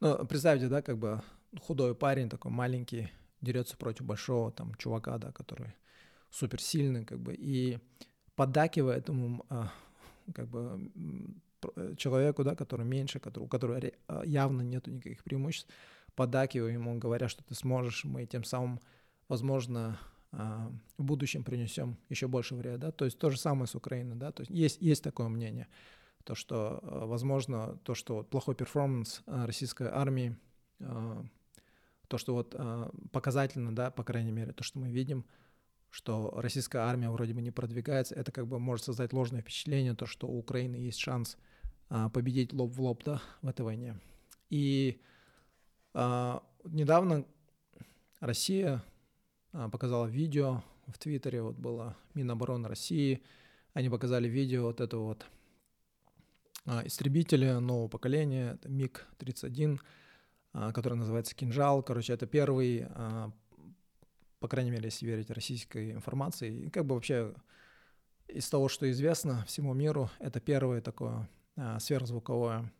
ну, 0.00 0.24
представьте, 0.26 0.68
да, 0.68 0.82
как 0.82 0.98
бы 0.98 1.22
худой 1.60 1.94
парень 1.94 2.28
такой 2.28 2.52
маленький, 2.52 3.10
дерется 3.40 3.76
против 3.76 4.04
большого 4.04 4.52
там 4.52 4.74
чувака, 4.74 5.18
да, 5.18 5.32
который 5.32 5.74
суперсильный, 6.30 7.04
как 7.04 7.20
бы, 7.20 7.34
и 7.34 7.78
поддакивая 8.38 8.98
этому 8.98 9.44
а, 9.50 9.72
как 10.32 10.46
бы 10.46 10.88
человеку, 11.96 12.44
да, 12.44 12.54
который 12.54 12.86
меньше, 12.86 13.18
который, 13.18 13.42
у 13.42 13.48
которого 13.48 13.80
а, 14.06 14.22
явно 14.24 14.62
нету 14.62 14.92
никаких 14.92 15.24
преимуществ, 15.24 15.68
поддакивая 16.14 16.70
ему, 16.70 16.96
говоря, 16.98 17.28
что 17.28 17.42
ты 17.42 17.56
сможешь, 17.56 18.04
мы 18.04 18.26
тем 18.26 18.44
самым, 18.44 18.78
возможно, 19.26 19.98
а, 20.30 20.70
в 20.98 21.02
будущем 21.02 21.42
принесем 21.42 21.96
еще 22.10 22.28
больше 22.28 22.54
вреда, 22.54 22.76
да, 22.78 22.90
то 22.92 23.06
есть 23.06 23.18
то 23.18 23.28
же 23.28 23.38
самое 23.38 23.66
с 23.66 23.74
Украиной, 23.74 24.14
да, 24.14 24.30
то 24.30 24.42
есть 24.42 24.52
есть, 24.52 24.80
есть 24.80 25.02
такое 25.02 25.26
мнение, 25.26 25.66
то, 26.22 26.36
что, 26.36 26.78
возможно, 26.82 27.76
то, 27.82 27.94
что 27.94 28.22
плохой 28.22 28.54
перформанс 28.54 29.22
российской 29.26 29.88
армии 29.88 30.36
то, 30.78 32.16
что 32.16 32.34
вот 32.34 32.56
показательно, 33.10 33.74
да, 33.74 33.90
по 33.90 34.04
крайней 34.04 34.30
мере, 34.30 34.52
то, 34.52 34.62
что 34.62 34.78
мы 34.78 34.90
видим, 34.90 35.26
что 35.90 36.32
российская 36.36 36.78
армия 36.78 37.10
вроде 37.10 37.34
бы 37.34 37.40
не 37.40 37.50
продвигается, 37.50 38.14
это 38.14 38.32
как 38.32 38.46
бы 38.46 38.58
может 38.58 38.84
создать 38.84 39.12
ложное 39.12 39.40
впечатление, 39.40 39.94
то, 39.94 40.06
что 40.06 40.26
у 40.26 40.38
Украины 40.38 40.76
есть 40.76 40.98
шанс 40.98 41.36
э, 41.90 42.08
победить 42.12 42.52
лоб 42.52 42.72
в 42.72 42.80
лоб, 42.80 43.02
да, 43.04 43.22
в 43.42 43.48
этой 43.48 43.62
войне. 43.62 43.98
И 44.50 45.00
э, 45.94 46.38
недавно 46.64 47.24
Россия 48.20 48.82
э, 49.52 49.68
показала 49.70 50.06
видео 50.06 50.62
в 50.86 50.98
Твиттере, 50.98 51.42
вот 51.42 51.56
было 51.56 51.96
Минобороны 52.14 52.68
России, 52.68 53.22
они 53.74 53.88
показали 53.88 54.28
видео 54.28 54.64
вот 54.64 54.80
этого 54.80 55.04
вот 55.04 55.26
э, 56.66 56.86
истребителя 56.86 57.60
нового 57.60 57.88
поколения, 57.88 58.58
МиГ-31, 58.64 59.78
а, 60.52 60.72
который 60.72 60.94
называется 60.94 61.34
«Кинжал». 61.34 61.82
Короче, 61.82 62.12
это 62.12 62.26
первый, 62.26 62.86
а, 62.88 63.30
по 64.40 64.48
крайней 64.48 64.70
мере, 64.70 64.86
если 64.86 65.06
верить 65.06 65.30
российской 65.30 65.92
информации, 65.92 66.66
и 66.66 66.70
как 66.70 66.86
бы 66.86 66.94
вообще 66.94 67.34
из 68.28 68.48
того, 68.48 68.68
что 68.68 68.90
известно 68.90 69.44
всему 69.46 69.74
миру, 69.74 70.10
это 70.18 70.40
первый 70.40 70.80
такой 70.80 71.26
а, 71.56 71.78
сверхзвуковой 71.80 72.70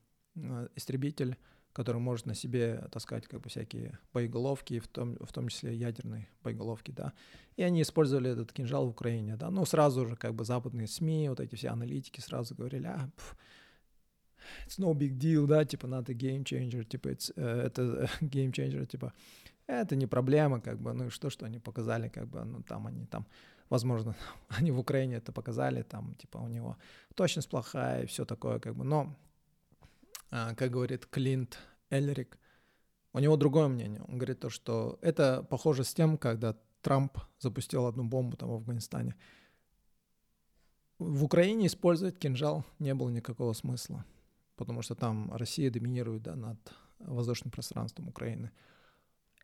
истребитель, 0.77 1.37
который 1.73 1.99
может 1.99 2.27
на 2.27 2.35
себе 2.35 2.88
таскать 2.93 3.27
как 3.27 3.41
бы 3.41 3.49
всякие 3.49 3.99
боеголовки, 4.12 4.79
в 4.79 4.88
том, 4.88 5.17
в 5.21 5.33
том 5.33 5.49
числе 5.49 5.75
ядерные 5.75 6.29
боеголовки, 6.43 6.91
да. 6.91 7.12
И 7.57 7.62
они 7.62 7.83
использовали 7.83 8.31
этот 8.31 8.53
кинжал 8.53 8.87
в 8.87 8.91
Украине, 8.91 9.37
да. 9.37 9.50
Ну, 9.50 9.65
сразу 9.65 10.07
же 10.07 10.17
как 10.17 10.35
бы 10.35 10.45
западные 10.45 10.87
СМИ, 10.87 11.29
вот 11.29 11.41
эти 11.41 11.55
все 11.55 11.69
аналитики 11.69 12.21
сразу 12.21 12.55
говорили, 12.55 12.87
а, 12.87 13.11
пф, 13.17 13.37
it's 14.67 14.79
no 14.79 14.95
big 14.95 15.19
deal, 15.19 15.47
да, 15.47 15.65
типа, 15.65 15.87
надо 15.87 16.12
game 16.12 16.45
changer, 16.45 16.85
типа, 16.85 17.09
it's, 17.09 17.35
uh, 17.37 17.62
это 17.62 18.09
game 18.21 18.50
changer, 18.50 18.87
типа, 18.87 19.12
это 19.69 19.97
не 19.97 20.07
проблема, 20.07 20.61
как 20.61 20.81
бы, 20.81 20.93
ну 20.93 21.07
и 21.07 21.11
что, 21.11 21.31
что 21.31 21.47
они 21.47 21.59
показали, 21.59 22.09
как 22.09 22.27
бы, 22.27 22.45
ну 22.45 22.63
там 22.63 22.87
они 22.87 23.07
там, 23.07 23.27
возможно, 23.71 24.15
они 24.49 24.71
в 24.71 24.79
Украине 24.79 25.17
это 25.17 25.33
показали, 25.33 25.83
там, 25.83 26.15
типа, 26.15 26.39
у 26.39 26.49
него 26.49 26.77
точность 27.15 27.49
плохая 27.49 28.03
и 28.03 28.07
все 28.07 28.25
такое, 28.25 28.59
как 28.59 28.75
бы, 28.75 28.85
но, 28.85 29.17
uh, 30.31 30.55
как 30.55 30.71
говорит 30.71 31.07
Клинт 31.07 31.59
Эллерик, 31.91 32.39
у 33.13 33.19
него 33.21 33.37
другое 33.37 33.69
мнение, 33.69 34.03
он 34.09 34.19
говорит 34.19 34.41
то, 34.41 34.51
что 34.51 34.99
это 35.03 35.43
похоже 35.43 35.85
с 35.85 35.95
тем, 35.95 36.19
когда 36.19 36.55
Трамп 36.83 37.19
запустил 37.41 37.87
одну 37.87 38.05
бомбу 38.05 38.37
там 38.37 38.51
в 38.51 38.55
Афганистане. 38.55 39.15
В 40.99 41.25
Украине 41.25 41.67
использовать 41.67 42.19
кинжал 42.19 42.65
не 42.79 42.95
было 42.95 43.11
никакого 43.11 43.53
смысла 43.53 44.05
потому 44.59 44.83
что 44.83 44.95
там 44.95 45.33
Россия 45.33 45.71
доминирует 45.71 46.23
да, 46.23 46.35
над 46.35 46.59
воздушным 46.99 47.51
пространством 47.51 48.09
Украины. 48.09 48.51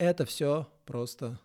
Это 0.05 0.27
все 0.27 0.71
просто, 0.85 1.41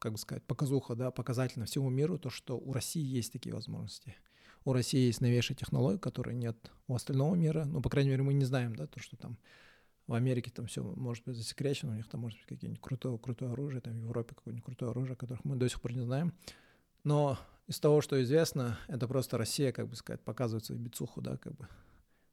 как 0.00 0.10
бы 0.10 0.18
сказать, 0.18 0.42
показуха, 0.42 0.96
да, 0.96 1.12
показательно 1.12 1.64
всему 1.64 1.90
миру, 1.90 2.18
то, 2.18 2.28
что 2.28 2.58
у 2.58 2.72
России 2.72 3.04
есть 3.04 3.32
такие 3.32 3.54
возможности. 3.54 4.16
У 4.64 4.72
России 4.72 5.06
есть 5.06 5.20
новейшие 5.20 5.56
технологии, 5.56 5.98
которые 5.98 6.34
нет 6.34 6.72
у 6.88 6.96
остального 6.96 7.36
мира. 7.36 7.64
Ну, 7.64 7.80
по 7.80 7.88
крайней 7.88 8.10
мере, 8.10 8.24
мы 8.24 8.34
не 8.34 8.44
знаем, 8.44 8.74
да, 8.74 8.88
то, 8.88 8.98
что 8.98 9.16
там 9.16 9.38
в 10.08 10.14
Америке 10.14 10.50
там 10.50 10.66
все 10.66 10.82
может 10.82 11.24
быть 11.24 11.36
засекречено, 11.36 11.92
у 11.92 11.94
них 11.94 12.08
там 12.08 12.20
может 12.20 12.36
быть 12.40 12.48
какие-нибудь 12.48 12.82
крутое, 12.82 13.16
крутое 13.16 13.52
оружие, 13.52 13.80
там 13.80 13.92
в 13.92 14.02
Европе 14.02 14.34
какое-нибудь 14.34 14.64
крутое 14.64 14.90
оружие, 14.90 15.14
которых 15.14 15.44
мы 15.44 15.54
до 15.54 15.68
сих 15.68 15.80
пор 15.80 15.92
не 15.92 16.02
знаем. 16.02 16.34
Но 17.04 17.38
из 17.68 17.78
того, 17.78 18.00
что 18.00 18.20
известно, 18.24 18.76
это 18.88 19.06
просто 19.06 19.38
Россия, 19.38 19.70
как 19.70 19.86
бы 19.86 19.94
сказать, 19.94 20.20
показывает 20.20 20.64
свою 20.64 20.80
бицуху, 20.80 21.20
да, 21.20 21.36
как 21.36 21.54
бы 21.54 21.68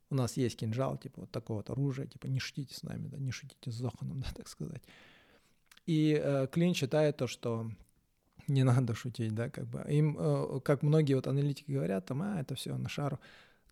у 0.09 0.15
нас 0.15 0.38
есть 0.38 0.57
кинжал, 0.57 0.98
типа 0.98 1.21
вот 1.21 1.31
такое 1.31 1.57
вот 1.57 1.69
оружие, 1.69 2.07
типа 2.07 2.27
не 2.27 2.39
шутите 2.39 2.75
с 2.75 2.83
нами, 2.83 3.07
да, 3.07 3.17
не 3.17 3.31
шутите 3.31 3.71
с 3.71 3.75
Зоханом, 3.75 4.19
да, 4.21 4.27
так 4.36 4.48
сказать. 4.48 4.83
И 5.89 6.22
э, 6.22 6.48
Клин 6.51 6.75
считает 6.75 7.17
то, 7.17 7.25
что 7.25 7.72
не 8.48 8.63
надо 8.63 8.93
шутить, 8.93 9.34
да, 9.34 9.50
как 9.50 9.65
бы. 9.65 9.84
Им, 9.89 10.15
э, 10.19 10.60
как 10.63 10.84
многие 10.84 11.15
вот 11.15 11.25
аналитики 11.25 11.72
говорят, 11.72 12.05
там, 12.05 12.22
а, 12.22 12.39
это 12.39 12.53
все 12.53 12.77
на 12.77 12.89
шару. 12.89 13.19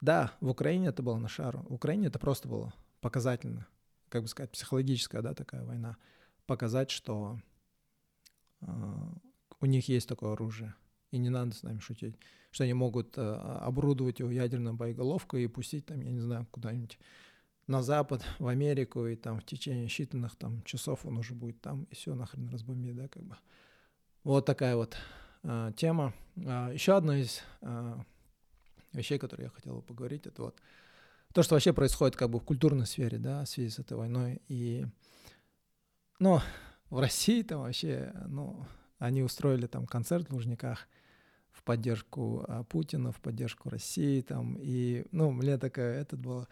Да, 0.02 0.32
в 0.42 0.50
Украине 0.50 0.88
это 0.88 1.04
было 1.04 1.18
на 1.18 1.28
шару. 1.28 1.66
В 1.70 1.76
Украине 1.76 2.08
это 2.08 2.18
просто 2.18 2.48
было 2.48 2.74
показательно, 3.02 3.68
как 4.10 4.24
бы 4.24 4.28
сказать, 4.28 4.52
психологическая, 4.52 5.22
да, 5.22 5.36
такая 5.36 5.64
война. 5.64 5.98
Показать, 6.48 6.90
что 6.90 7.40
э, 8.62 8.68
у 9.60 9.66
них 9.68 9.88
есть 9.88 10.10
такое 10.10 10.34
оружие, 10.34 10.74
и 11.12 11.20
не 11.20 11.30
надо 11.30 11.54
с 11.54 11.62
нами 11.62 11.80
шутить 11.80 12.18
что 12.52 12.64
они 12.64 12.74
могут 12.74 13.18
э, 13.18 13.22
оборудовать 13.22 14.20
его 14.20 14.32
ядерной 14.32 14.74
боеголовкой 14.74 15.44
и 15.44 15.48
пустить 15.48 15.86
там, 15.86 16.02
я 16.02 16.10
не 16.10 16.22
знаю, 16.22 16.48
куда-нибудь 16.50 16.98
на 17.68 17.82
Запад, 17.82 18.24
в 18.40 18.48
Америку, 18.48 19.06
и 19.08 19.16
там 19.16 19.40
в 19.40 19.46
течение 19.46 19.88
считанных 19.88 20.36
там 20.38 20.64
часов 20.64 21.06
он 21.06 21.18
уже 21.18 21.34
будет 21.34 21.62
там, 21.62 21.84
и 21.86 21.96
все 21.96 22.16
нахрен 22.16 22.50
разбомбит, 22.50 22.96
да, 22.96 23.08
как 23.08 23.24
бы. 23.24 23.36
Вот 24.24 24.46
такая 24.46 24.76
вот 24.76 24.98
э, 25.44 25.72
тема. 25.76 26.14
Э, 26.36 26.72
еще 26.74 26.98
одна 26.98 27.18
из 27.20 27.42
э, 27.62 27.96
вещей, 28.94 29.20
которые 29.20 29.46
я 29.46 29.52
хотел 29.52 29.76
бы 29.76 29.82
поговорить, 29.82 30.28
это 30.28 30.42
вот 30.42 30.62
то, 31.34 31.44
что 31.44 31.56
вообще 31.56 31.74
происходит 31.74 32.16
как 32.16 32.30
бы 32.30 32.40
в 32.40 32.44
культурной 32.44 32.86
сфере, 32.86 33.18
да, 33.18 33.44
в 33.44 33.50
связи 33.50 33.70
с 33.70 33.80
этой 33.80 33.96
войной. 33.96 34.42
И, 34.48 34.86
ну, 36.20 36.40
в 36.90 37.00
России 37.00 37.42
там 37.42 37.62
вообще, 37.62 38.14
ну, 38.28 38.66
они 38.98 39.22
устроили 39.22 39.68
там 39.68 39.86
концерт 39.86 40.30
в 40.30 40.34
Лужниках 40.34 40.88
в 41.52 41.64
поддержку 41.64 42.46
а, 42.48 42.64
Путина, 42.64 43.12
в 43.12 43.20
поддержку 43.20 43.70
России 43.70 44.22
там. 44.22 44.58
И, 44.60 45.06
ну, 45.12 45.32
мне 45.32 45.58
такая, 45.58 46.02
этот 46.02 46.20
было... 46.20 46.48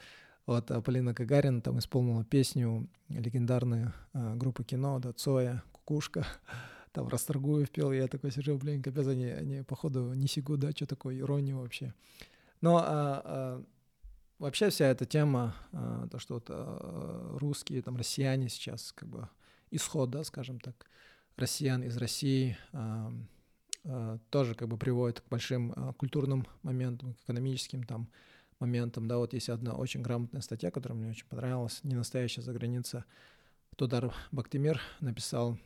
Вот 0.45 0.69
а 0.69 0.81
Полина 0.81 1.13
Гагарина 1.13 1.61
там 1.61 1.79
исполнила 1.79 2.23
песню 2.23 2.87
легендарную 3.09 3.93
а, 4.13 4.35
группы 4.35 4.63
кино, 4.63 4.99
да, 4.99 5.11
Цоя, 5.13 5.63
Кукушка. 5.71 6.25
Там 6.91 7.09
Расторгуев 7.09 7.69
пел, 7.71 7.91
я 7.91 8.07
такой 8.07 8.31
сижу, 8.31 8.57
блин, 8.57 8.81
капец, 8.81 9.05
они, 9.07 9.25
они 9.25 9.63
походу 9.63 10.13
не 10.13 10.27
сигу, 10.27 10.55
да, 10.55 10.71
что 10.71 10.85
такое 10.85 11.19
ирония 11.19 11.53
вообще. 11.53 11.93
Но 12.61 12.77
а, 12.77 12.83
а, 12.85 13.63
вообще 14.39 14.69
вся 14.69 14.85
эта 14.85 15.05
тема, 15.05 15.55
а, 15.73 16.07
то, 16.07 16.19
что 16.19 16.35
вот 16.35 16.45
а, 16.49 17.37
русские, 17.37 17.81
там, 17.81 17.97
россияне 17.97 18.47
сейчас, 18.47 18.93
как 18.93 19.09
бы, 19.09 19.27
исход, 19.71 20.09
да, 20.09 20.23
скажем 20.23 20.61
так, 20.61 20.85
россиян 21.35 21.83
из 21.83 21.97
России, 21.97 22.57
а, 22.71 23.11
а, 23.83 24.17
тоже 24.29 24.55
как 24.55 24.67
бы 24.67 24.77
приводит 24.77 25.21
к 25.21 25.27
большим 25.29 25.73
а, 25.75 25.93
культурным 25.93 26.47
моментам, 26.63 27.13
к 27.13 27.23
экономическим 27.23 27.83
там 27.83 28.09
моментам, 28.59 29.07
да, 29.07 29.17
вот 29.17 29.33
есть 29.33 29.49
одна 29.49 29.73
очень 29.73 30.01
грамотная 30.01 30.41
статья, 30.41 30.71
которая 30.71 30.97
мне 30.97 31.09
очень 31.09 31.27
понравилась, 31.27 31.79
«Не 31.83 31.95
настоящая 31.95 32.41
заграница», 32.41 33.05
Тодар 33.75 34.13
Бактимир 34.31 34.79
написал 35.01 35.57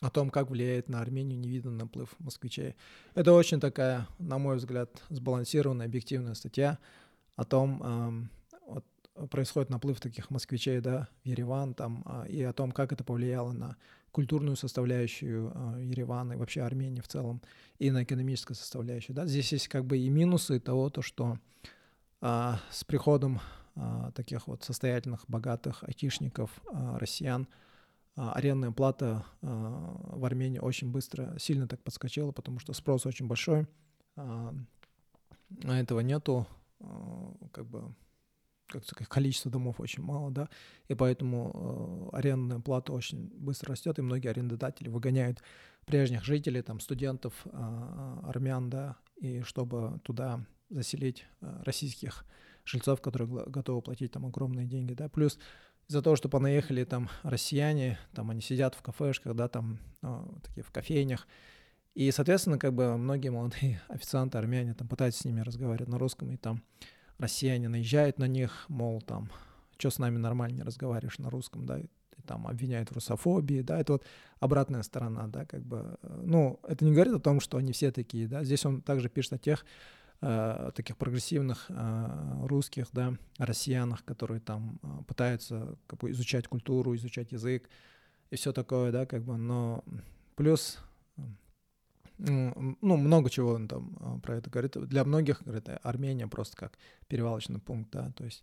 о 0.00 0.10
том, 0.10 0.30
как 0.30 0.50
влияет 0.50 0.88
на 0.88 1.00
Армению 1.00 1.38
невиданный 1.40 1.78
наплыв 1.78 2.14
москвичей. 2.20 2.76
Это 3.14 3.32
очень 3.32 3.58
такая, 3.58 4.06
на 4.18 4.38
мой 4.38 4.56
взгляд, 4.56 5.02
сбалансированная, 5.08 5.86
объективная 5.86 6.34
статья 6.34 6.78
о 7.34 7.44
том, 7.44 8.30
вот, 8.66 8.84
происходит 9.30 9.70
наплыв 9.70 10.00
таких 10.00 10.30
москвичей, 10.30 10.80
да, 10.80 11.08
в 11.24 11.26
Ереван, 11.26 11.74
там, 11.74 12.02
а, 12.06 12.24
и 12.24 12.42
о 12.42 12.52
том, 12.52 12.70
как 12.70 12.92
это 12.92 13.02
повлияло 13.02 13.52
на 13.52 13.76
культурную 14.12 14.56
составляющую 14.56 15.50
а, 15.54 15.78
Еревана 15.80 16.34
и 16.34 16.36
вообще 16.36 16.62
Армении 16.62 17.00
в 17.00 17.08
целом, 17.08 17.42
и 17.78 17.90
на 17.90 18.04
экономическую 18.04 18.56
составляющую, 18.56 19.16
да. 19.16 19.26
Здесь 19.26 19.52
есть 19.52 19.68
как 19.68 19.84
бы 19.84 19.98
и 19.98 20.08
минусы 20.08 20.60
того, 20.60 20.90
то, 20.90 21.02
что 21.02 21.38
с 22.20 22.84
приходом 22.86 23.40
а, 23.80 24.10
таких 24.12 24.48
вот 24.48 24.64
состоятельных, 24.64 25.24
богатых 25.28 25.84
айтишников, 25.84 26.50
а, 26.72 26.98
россиян, 26.98 27.46
а, 28.16 28.32
арендная 28.32 28.72
плата 28.72 29.24
а, 29.40 30.16
в 30.16 30.24
Армении 30.24 30.58
очень 30.58 30.90
быстро, 30.90 31.36
сильно 31.38 31.68
так 31.68 31.82
подскочила, 31.84 32.32
потому 32.32 32.58
что 32.58 32.72
спрос 32.72 33.06
очень 33.06 33.28
большой, 33.28 33.68
а, 34.16 34.52
а 35.62 35.76
этого 35.76 36.00
нету, 36.00 36.46
а, 36.80 37.32
как 37.52 37.66
бы 37.66 37.94
как 38.66 38.84
сказать, 38.84 39.08
количество 39.08 39.50
домов 39.50 39.80
очень 39.80 40.02
мало, 40.02 40.30
да, 40.30 40.50
и 40.88 40.94
поэтому 40.94 42.10
э, 42.12 42.16
арендная 42.18 42.60
плата 42.60 42.92
очень 42.92 43.30
быстро 43.34 43.70
растет, 43.70 43.98
и 43.98 44.02
многие 44.02 44.28
арендодатели 44.28 44.90
выгоняют 44.90 45.42
прежних 45.86 46.22
жителей, 46.22 46.60
там, 46.60 46.78
студентов, 46.78 47.32
э, 47.46 48.18
армян, 48.24 48.68
да, 48.68 48.96
и 49.16 49.40
чтобы 49.40 50.00
туда 50.04 50.44
заселить 50.70 51.26
э, 51.40 51.62
российских 51.64 52.24
жильцов, 52.64 53.00
которые 53.00 53.28
готовы 53.46 53.82
платить 53.82 54.12
там 54.12 54.26
огромные 54.26 54.66
деньги, 54.66 54.94
да, 54.94 55.08
плюс 55.08 55.38
из-за 55.88 56.02
того, 56.02 56.16
что 56.16 56.28
понаехали 56.28 56.84
там 56.84 57.08
россияне, 57.22 57.98
там 58.14 58.30
они 58.30 58.42
сидят 58.42 58.74
в 58.74 58.82
кафешках, 58.82 59.34
да, 59.34 59.48
там 59.48 59.78
э, 60.02 60.24
такие 60.42 60.62
в 60.62 60.70
кофейнях, 60.70 61.26
и, 61.94 62.10
соответственно, 62.12 62.58
как 62.58 62.74
бы 62.74 62.96
многие 62.96 63.30
молодые 63.30 63.80
официанты, 63.88 64.38
армяне 64.38 64.74
там 64.74 64.86
пытаются 64.86 65.22
с 65.22 65.24
ними 65.24 65.40
разговаривать 65.40 65.88
на 65.88 65.98
русском, 65.98 66.30
и 66.30 66.36
там 66.36 66.62
россияне 67.18 67.68
наезжают 67.68 68.18
на 68.18 68.28
них, 68.28 68.66
мол, 68.68 69.00
там, 69.00 69.30
что 69.78 69.90
с 69.90 69.98
нами 69.98 70.18
нормально 70.18 70.56
не 70.56 70.62
разговариваешь 70.62 71.18
на 71.18 71.30
русском, 71.30 71.66
да, 71.66 71.80
и 71.80 71.86
там 72.26 72.46
обвиняют 72.46 72.90
в 72.90 72.94
русофобии, 72.94 73.62
да, 73.62 73.80
это 73.80 73.94
вот 73.94 74.04
обратная 74.38 74.82
сторона, 74.82 75.26
да, 75.26 75.46
как 75.46 75.64
бы, 75.64 75.98
э, 76.02 76.22
ну, 76.24 76.60
это 76.68 76.84
не 76.84 76.92
говорит 76.92 77.14
о 77.14 77.20
том, 77.20 77.40
что 77.40 77.56
они 77.56 77.72
все 77.72 77.90
такие, 77.90 78.28
да, 78.28 78.44
здесь 78.44 78.64
он 78.64 78.82
также 78.82 79.08
пишет 79.08 79.32
о 79.32 79.38
тех, 79.38 79.64
таких 80.20 80.96
прогрессивных 80.96 81.66
э, 81.68 82.46
русских, 82.46 82.88
да, 82.92 83.14
россиянах, 83.38 84.04
которые 84.04 84.40
там 84.40 84.80
э, 84.82 85.02
пытаются 85.06 85.76
как 85.86 86.00
бы 86.00 86.10
изучать 86.10 86.48
культуру, 86.48 86.96
изучать 86.96 87.30
язык 87.30 87.68
и 88.30 88.36
все 88.36 88.52
такое, 88.52 88.90
да, 88.90 89.06
как 89.06 89.22
бы, 89.22 89.36
но 89.36 89.84
плюс 90.34 90.78
ну, 92.18 92.76
много 92.80 93.30
чего 93.30 93.52
он 93.52 93.68
там 93.68 94.20
про 94.22 94.36
это 94.36 94.50
говорит. 94.50 94.76
Для 94.88 95.04
многих, 95.04 95.42
говорит, 95.44 95.68
Армения 95.82 96.26
просто 96.26 96.56
как 96.56 96.76
перевалочный 97.06 97.60
пункт, 97.60 97.92
да, 97.92 98.10
то 98.10 98.24
есть 98.24 98.42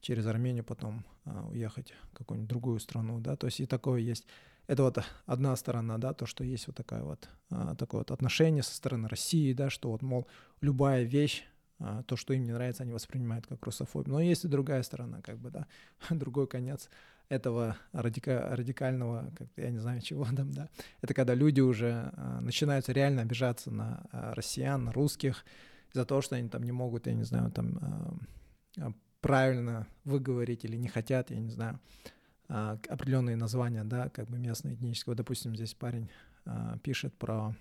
через 0.00 0.26
Армению 0.26 0.64
потом 0.64 1.04
а, 1.26 1.46
уехать 1.48 1.92
в 2.10 2.16
какую-нибудь 2.16 2.48
другую 2.48 2.80
страну, 2.80 3.20
да, 3.20 3.36
то 3.36 3.46
есть 3.46 3.60
и 3.60 3.66
такое 3.66 4.00
есть. 4.00 4.26
Это 4.70 4.84
вот 4.84 4.98
одна 5.26 5.56
сторона, 5.56 5.98
да, 5.98 6.12
то, 6.12 6.26
что 6.26 6.44
есть 6.44 6.68
вот 6.68 6.76
такая 6.76 7.02
вот, 7.02 7.28
а, 7.50 7.74
такое 7.74 8.02
вот 8.02 8.12
отношение 8.12 8.62
со 8.62 8.72
стороны 8.72 9.08
России, 9.08 9.52
да, 9.52 9.68
что 9.68 9.90
вот, 9.90 10.00
мол, 10.00 10.28
любая 10.60 11.02
вещь, 11.02 11.42
а, 11.80 12.04
то, 12.04 12.14
что 12.14 12.34
им 12.34 12.44
не 12.44 12.52
нравится, 12.52 12.84
они 12.84 12.92
воспринимают 12.92 13.48
как 13.48 13.66
русофобию. 13.66 14.12
Но 14.12 14.20
есть 14.20 14.44
и 14.44 14.48
другая 14.48 14.84
сторона, 14.84 15.22
как 15.22 15.40
бы, 15.40 15.50
да, 15.50 15.66
другой 16.10 16.46
конец 16.46 16.88
этого 17.28 17.78
радика, 17.90 18.46
радикального, 18.52 19.32
как 19.36 19.48
я 19.56 19.70
не 19.70 19.78
знаю 19.78 20.02
чего 20.02 20.24
там, 20.36 20.52
да, 20.52 20.68
это 21.02 21.14
когда 21.14 21.34
люди 21.34 21.60
уже 21.60 22.12
а, 22.12 22.40
начинают 22.40 22.88
реально 22.88 23.22
обижаться 23.22 23.72
на 23.72 24.04
россиян, 24.12 24.84
на 24.84 24.92
русских 24.92 25.44
из-за 25.92 26.04
того, 26.04 26.20
что 26.20 26.36
они 26.36 26.48
там 26.48 26.62
не 26.62 26.70
могут, 26.70 27.08
я 27.08 27.14
не 27.14 27.24
знаю, 27.24 27.50
там 27.50 28.20
правильно 29.20 29.88
выговорить 30.04 30.64
или 30.64 30.76
не 30.76 30.86
хотят, 30.86 31.32
я 31.32 31.40
не 31.40 31.50
знаю, 31.50 31.80
а, 32.52 32.78
определенные 32.88 33.36
названия, 33.36 33.84
да, 33.84 34.08
как 34.08 34.28
бы 34.28 34.36
местные 34.36 34.74
этнического. 34.74 35.14
Допустим, 35.14 35.54
здесь 35.54 35.72
парень 35.72 36.10
а, 36.44 36.78
пишет 36.78 37.14
про 37.14 37.54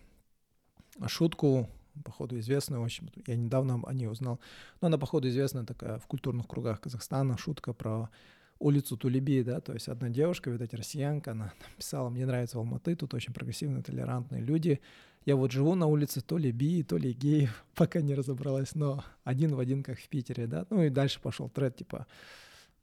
шутку, 1.06 1.70
походу 2.04 2.40
известная 2.40 2.80
очень, 2.80 3.12
я 3.28 3.36
недавно 3.36 3.80
о 3.86 3.94
ней 3.94 4.08
узнал, 4.08 4.40
но 4.82 4.88
она 4.88 4.98
походу 4.98 5.28
известная 5.28 5.64
такая 5.64 6.00
в 6.00 6.08
культурных 6.08 6.48
кругах 6.48 6.82
Казахстана, 6.82 7.38
шутка 7.38 7.72
про 7.72 8.10
улицу 8.58 8.98
Тулеби, 8.98 9.44
да, 9.44 9.62
то 9.62 9.74
есть 9.74 9.88
одна 9.90 10.10
девушка, 10.10 10.50
видать, 10.50 10.74
россиянка, 10.74 11.32
она 11.32 11.54
писала, 11.78 12.10
мне 12.10 12.26
нравится 12.26 12.58
Алматы, 12.58 12.96
тут 12.96 13.14
очень 13.14 13.32
прогрессивные, 13.32 13.84
толерантные 13.84 14.42
люди, 14.42 14.82
я 15.26 15.36
вот 15.36 15.52
живу 15.52 15.76
на 15.76 15.86
улице 15.86 16.22
то 16.22 16.40
ли 16.40 16.52
би, 16.52 16.82
то 16.82 16.98
ли 16.98 17.14
геев, 17.14 17.64
пока 17.76 18.02
не 18.02 18.16
разобралась, 18.16 18.74
но 18.74 19.04
один 19.24 19.54
в 19.54 19.60
один, 19.60 19.84
как 19.84 20.00
в 20.00 20.10
Питере, 20.10 20.48
да, 20.48 20.66
ну 20.72 20.82
и 20.82 20.90
дальше 20.90 21.22
пошел 21.22 21.48
тред, 21.48 21.76
типа, 21.76 22.08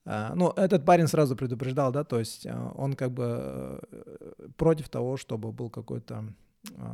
ну, 0.07 0.51
этот 0.51 0.85
парень 0.85 1.09
сразу 1.09 1.37
предупреждал, 1.37 1.93
да, 1.93 2.05
то 2.05 2.19
есть 2.19 2.47
uh, 2.47 2.73
он 2.77 2.95
как 2.95 3.11
бы 3.11 3.81
uh, 3.83 4.53
против 4.57 4.89
того, 4.89 5.17
чтобы 5.17 5.53
был 5.53 5.69
какой-то, 5.69 6.25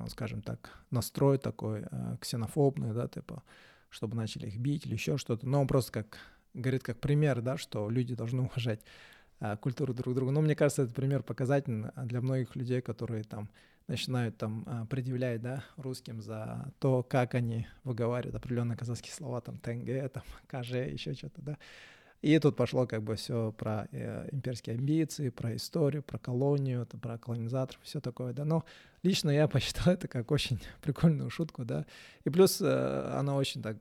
скажем 0.09 0.43
так, 0.43 0.71
настрой 0.91 1.39
такой 1.39 1.85
ксенофобный, 2.21 2.93
да, 2.95 3.09
типа, 3.09 3.43
чтобы 3.91 4.17
начали 4.17 4.47
их 4.47 4.59
бить 4.59 4.87
или 4.87 4.95
еще 4.95 5.19
что-то, 5.19 5.47
но 5.47 5.61
он 5.61 5.67
просто 5.67 5.93
как 5.93 6.19
говорит 6.55 6.83
как 6.83 6.99
пример, 6.99 7.41
да, 7.41 7.57
что 7.57 7.89
люди 7.91 8.15
должны 8.15 8.43
уважать 8.53 8.81
а, 9.41 9.57
культуру 9.57 9.95
друг 9.95 10.15
друга. 10.15 10.33
Но 10.33 10.41
мне 10.41 10.55
кажется, 10.55 10.83
этот 10.83 10.95
пример 10.95 11.23
показательный 11.23 11.91
для 11.97 12.21
многих 12.21 12.57
людей, 12.57 12.81
которые 12.81 13.25
там 13.25 13.51
начинают 13.89 14.37
там 14.39 14.65
а, 14.67 14.87
предъявлять, 14.87 15.43
да, 15.43 15.65
русским 15.77 16.23
за 16.23 16.73
то, 16.79 17.03
как 17.03 17.35
они 17.35 17.67
выговаривают 17.85 18.37
определенные 18.37 18.77
казахские 18.77 19.13
слова, 19.13 19.41
там, 19.41 19.59
ТНГ, 19.59 20.13
там, 20.13 20.23
КЖ, 20.47 20.73
еще 20.93 21.15
что-то, 21.15 21.43
да. 21.43 21.59
И 22.23 22.39
тут 22.39 22.57
пошло 22.57 22.87
как 22.87 23.03
бы 23.03 23.17
все 23.17 23.53
про 23.53 23.89
э, 23.91 24.29
имперские 24.31 24.77
амбиции, 24.77 25.29
про 25.29 25.57
историю, 25.57 26.05
про 26.05 26.19
колонию, 26.19 26.87
про 26.87 27.19
колонизаторов, 27.19 27.83
все 27.83 28.01
такое, 28.01 28.33
да. 28.33 28.45
Но 28.45 28.65
лично 29.03 29.31
я 29.31 29.49
посчитал 29.49 29.93
это 29.93 30.07
как 30.07 30.31
очень 30.31 30.61
прикольную 30.83 31.31
шутку, 31.31 31.65
да. 31.65 31.85
И 32.25 32.31
плюс 32.31 32.61
э, 32.61 33.13
она 33.19 33.35
очень 33.35 33.61
так 33.61 33.77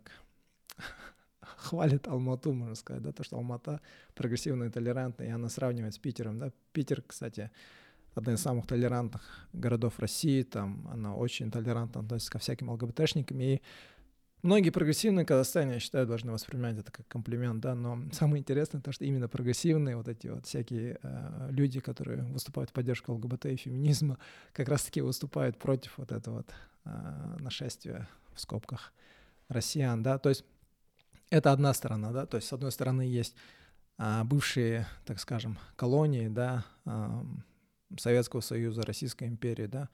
хвалит 1.41 2.07
Алмату, 2.07 2.51
можно 2.51 2.73
сказать, 2.73 3.03
да, 3.03 3.11
то, 3.11 3.23
что 3.23 3.37
Алмата 3.37 3.79
прогрессивная 4.15 4.69
и 4.69 4.71
толерантная, 4.71 5.27
и 5.27 5.31
она 5.31 5.47
сравнивает 5.47 5.93
с 5.93 5.99
Питером, 5.99 6.39
да. 6.39 6.51
Питер, 6.73 7.03
кстати, 7.05 7.51
один 8.15 8.33
из 8.33 8.41
самых 8.41 8.65
толерантных 8.65 9.21
городов 9.53 9.99
России, 9.99 10.41
там 10.41 10.89
она 10.91 11.15
очень 11.15 11.51
толерантно 11.51 12.01
относится 12.01 12.31
ко 12.31 12.39
всяким 12.39 12.71
ЛГБТшникам, 12.71 13.39
и 13.39 13.61
многие 14.41 14.69
прогрессивные 14.69 15.25
Казахстане, 15.25 15.75
я 15.75 15.79
считаю, 15.79 16.07
должны 16.07 16.31
воспринимать 16.31 16.77
это 16.77 16.91
как 16.91 17.07
комплимент, 17.07 17.61
да, 17.61 17.75
но 17.75 17.99
самое 18.11 18.41
интересное 18.41 18.81
то, 18.81 18.91
что 18.91 19.05
именно 19.05 19.27
прогрессивные 19.27 19.95
вот 19.95 20.07
эти 20.07 20.27
вот 20.27 20.45
всякие 20.45 20.99
э, 21.01 21.47
люди, 21.51 21.79
которые 21.79 22.23
выступают 22.23 22.69
в 22.69 22.73
поддержку 22.73 23.13
ЛГБТ 23.13 23.45
и 23.47 23.55
феминизма, 23.55 24.17
как 24.53 24.69
раз-таки 24.69 25.01
выступают 25.01 25.57
против 25.57 25.97
вот 25.97 26.11
этого 26.11 26.37
вот 26.37 26.53
э, 26.85 27.37
нашествия 27.39 28.07
в 28.33 28.41
скобках 28.41 28.93
россиян, 29.47 30.01
да, 30.01 30.17
то 30.17 30.29
есть 30.29 30.45
это 31.29 31.51
одна 31.51 31.73
сторона, 31.73 32.11
да, 32.11 32.25
то 32.25 32.37
есть 32.37 32.47
с 32.47 32.53
одной 32.53 32.71
стороны 32.71 33.01
есть 33.01 33.35
а, 33.97 34.23
бывшие, 34.23 34.87
так 35.05 35.19
скажем, 35.19 35.59
колонии, 35.75 36.27
да, 36.27 36.65
а, 36.85 37.23
Советского 37.97 38.41
Союза, 38.41 38.81
Российской 38.81 39.27
империи, 39.27 39.67
да, 39.67 39.89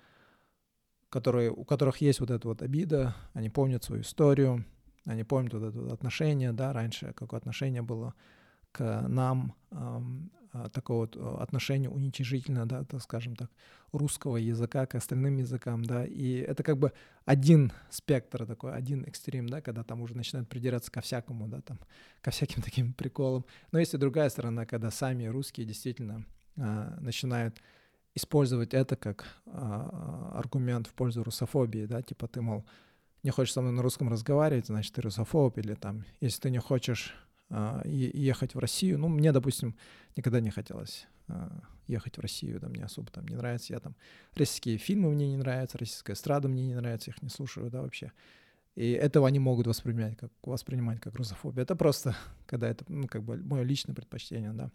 которые, 1.09 1.51
у 1.51 1.63
которых 1.63 1.97
есть 1.97 2.19
вот 2.19 2.31
эта 2.31 2.47
вот 2.47 2.61
обида, 2.61 3.15
они 3.33 3.49
помнят 3.49 3.83
свою 3.83 4.01
историю, 4.01 4.65
они 5.05 5.23
помнят 5.23 5.53
вот 5.53 5.63
это 5.63 5.79
вот 5.79 5.91
отношение, 5.93 6.51
да, 6.51 6.73
раньше 6.73 7.13
какое 7.15 7.39
отношение 7.39 7.81
было 7.81 8.13
к 8.71 9.05
нам, 9.07 9.55
эм, 9.71 10.31
такое 10.73 10.97
вот 10.97 11.15
отношение 11.41 11.89
уничижительное, 11.89 12.65
да, 12.65 12.83
так 12.83 13.01
скажем 13.01 13.35
так, 13.35 13.49
русского 13.91 14.37
языка 14.37 14.85
к 14.85 14.95
остальным 14.95 15.37
языкам, 15.37 15.83
да, 15.83 16.05
и 16.05 16.35
это 16.35 16.63
как 16.63 16.77
бы 16.77 16.93
один 17.25 17.71
спектр 17.89 18.45
такой, 18.45 18.73
один 18.73 19.03
экстрим, 19.03 19.47
да, 19.47 19.61
когда 19.61 19.83
там 19.83 20.01
уже 20.01 20.15
начинают 20.15 20.49
придираться 20.49 20.91
ко 20.91 21.01
всякому, 21.01 21.47
да, 21.47 21.61
там, 21.61 21.79
ко 22.21 22.31
всяким 22.31 22.61
таким 22.63 22.93
приколам. 22.93 23.45
Но 23.71 23.79
есть 23.79 23.93
и 23.93 23.97
другая 23.97 24.29
сторона, 24.29 24.65
когда 24.65 24.91
сами 24.91 25.25
русские 25.25 25.65
действительно 25.65 26.25
э, 26.55 26.97
начинают 26.99 27.61
использовать 28.17 28.73
это 28.73 28.95
как 28.95 29.25
э, 29.45 29.51
аргумент 30.33 30.87
в 30.87 30.93
пользу 30.93 31.23
русофобии, 31.23 31.85
да, 31.85 32.01
типа 32.01 32.27
ты, 32.27 32.41
мол, 32.41 32.65
не 33.23 33.31
хочешь 33.31 33.53
со 33.53 33.61
мной 33.61 33.73
на 33.73 33.81
русском 33.81 34.09
разговаривать, 34.09 34.67
значит, 34.67 34.93
ты 34.93 35.01
русофоб, 35.01 35.57
или 35.57 35.75
там, 35.75 36.03
если 36.19 36.41
ты 36.41 36.49
не 36.49 36.59
хочешь 36.59 37.13
э, 37.49 37.81
ехать 37.85 38.55
в 38.55 38.59
Россию, 38.59 38.99
ну, 38.99 39.07
мне, 39.07 39.31
допустим, 39.31 39.75
никогда 40.15 40.39
не 40.39 40.49
хотелось 40.49 41.07
э, 41.27 41.49
ехать 41.87 42.17
в 42.17 42.21
Россию, 42.21 42.59
да, 42.59 42.67
мне 42.67 42.83
особо 42.83 43.11
там 43.11 43.27
не 43.27 43.35
нравится, 43.35 43.73
я 43.73 43.79
там, 43.79 43.95
российские 44.35 44.77
фильмы 44.77 45.11
мне 45.11 45.29
не 45.29 45.37
нравятся, 45.37 45.77
российская 45.77 46.13
эстрада 46.13 46.47
мне 46.47 46.65
не 46.65 46.75
нравится, 46.75 47.11
их 47.11 47.21
не 47.21 47.29
слушаю, 47.29 47.69
да, 47.69 47.81
вообще. 47.81 48.11
И 48.75 48.91
этого 48.91 49.27
они 49.27 49.39
могут 49.39 49.67
воспринимать 49.67 50.17
как, 50.17 50.31
воспринимать 50.43 50.99
как 50.99 51.15
русофобию. 51.15 51.63
Это 51.63 51.75
просто, 51.75 52.15
когда 52.45 52.67
это, 52.69 52.83
ну, 52.87 53.07
как 53.07 53.23
бы 53.23 53.37
мое 53.37 53.63
личное 53.63 53.93
предпочтение, 53.93 54.53
да. 54.53 54.71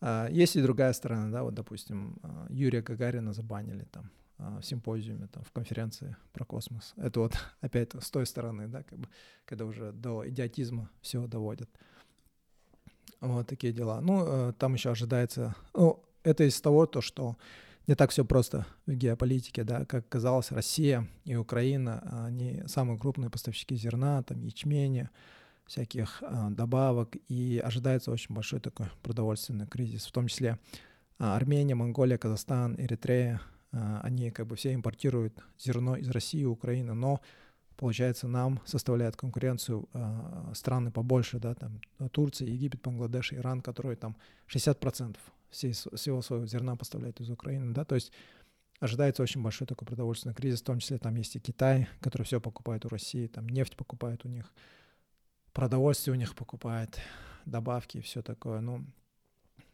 А, 0.00 0.28
есть 0.28 0.56
и 0.56 0.62
другая 0.62 0.92
сторона, 0.92 1.30
да, 1.30 1.42
вот, 1.42 1.54
допустим, 1.54 2.18
а, 2.22 2.46
Юрия 2.48 2.82
Гагарина 2.82 3.32
забанили 3.32 3.84
там 3.84 4.10
а, 4.38 4.60
в 4.60 4.64
симпозиуме, 4.64 5.26
там, 5.26 5.44
в 5.44 5.52
конференции 5.52 6.16
про 6.32 6.44
космос. 6.44 6.94
Это 6.96 7.20
вот 7.20 7.34
опять 7.60 7.94
с 7.94 8.10
той 8.10 8.26
стороны, 8.26 8.66
да, 8.68 8.82
как 8.82 8.98
бы, 8.98 9.08
когда 9.44 9.64
уже 9.64 9.92
до 9.92 10.28
идиотизма 10.28 10.90
все 11.02 11.26
доводят. 11.26 11.68
Вот 13.20 13.46
такие 13.46 13.72
дела. 13.72 14.00
Ну, 14.00 14.54
там 14.54 14.72
еще 14.72 14.90
ожидается... 14.90 15.54
Ну, 15.74 16.02
это 16.22 16.44
из 16.44 16.58
того, 16.58 16.86
то, 16.86 17.02
что 17.02 17.36
не 17.86 17.94
так 17.94 18.10
все 18.12 18.24
просто 18.24 18.66
в 18.86 18.92
геополитике, 18.92 19.62
да, 19.62 19.84
как 19.84 20.08
казалось, 20.08 20.52
Россия 20.52 21.06
и 21.26 21.36
Украина, 21.36 22.24
они 22.26 22.62
самые 22.66 22.98
крупные 22.98 23.28
поставщики 23.28 23.76
зерна, 23.76 24.22
там, 24.22 24.40
ячменя, 24.40 25.10
всяких 25.70 26.20
а, 26.22 26.50
добавок, 26.50 27.16
и 27.28 27.62
ожидается 27.64 28.10
очень 28.10 28.34
большой 28.34 28.58
такой 28.58 28.86
продовольственный 29.02 29.68
кризис, 29.68 30.04
в 30.04 30.10
том 30.10 30.26
числе 30.26 30.58
а, 31.16 31.36
Армения, 31.36 31.76
Монголия, 31.76 32.18
Казахстан, 32.18 32.74
Эритрея, 32.76 33.40
а, 33.70 34.00
они 34.02 34.32
как 34.32 34.48
бы 34.48 34.56
все 34.56 34.74
импортируют 34.74 35.44
зерно 35.60 35.94
из 35.94 36.10
России 36.10 36.44
Украины, 36.44 36.94
но 36.94 37.20
получается 37.76 38.26
нам 38.26 38.60
составляют 38.64 39.16
конкуренцию 39.16 39.88
страны 40.54 40.90
побольше, 40.90 41.38
да, 41.38 41.54
там 41.54 41.80
Турция, 42.10 42.48
Египет, 42.48 42.82
Бангладеш, 42.82 43.32
Иран, 43.32 43.60
которые 43.62 43.96
там 43.96 44.16
60% 44.52 45.16
всей, 45.50 45.72
всего 45.72 46.20
своего 46.20 46.46
зерна 46.46 46.74
поставляют 46.74 47.20
из 47.20 47.30
Украины, 47.30 47.72
да, 47.72 47.84
то 47.84 47.94
есть 47.94 48.12
ожидается 48.80 49.22
очень 49.22 49.40
большой 49.40 49.68
такой 49.68 49.86
продовольственный 49.86 50.34
кризис, 50.34 50.62
в 50.62 50.64
том 50.64 50.80
числе 50.80 50.98
там 50.98 51.14
есть 51.14 51.36
и 51.36 51.40
Китай, 51.40 51.88
который 52.00 52.24
все 52.24 52.40
покупает 52.40 52.84
у 52.86 52.88
России, 52.88 53.28
там 53.28 53.48
нефть 53.48 53.76
покупает 53.76 54.24
у 54.24 54.28
них, 54.28 54.52
продовольствие 55.60 56.14
у 56.14 56.16
них 56.16 56.34
покупает, 56.34 56.98
добавки 57.44 57.98
и 57.98 58.00
все 58.00 58.22
такое. 58.22 58.60
Ну, 58.60 58.82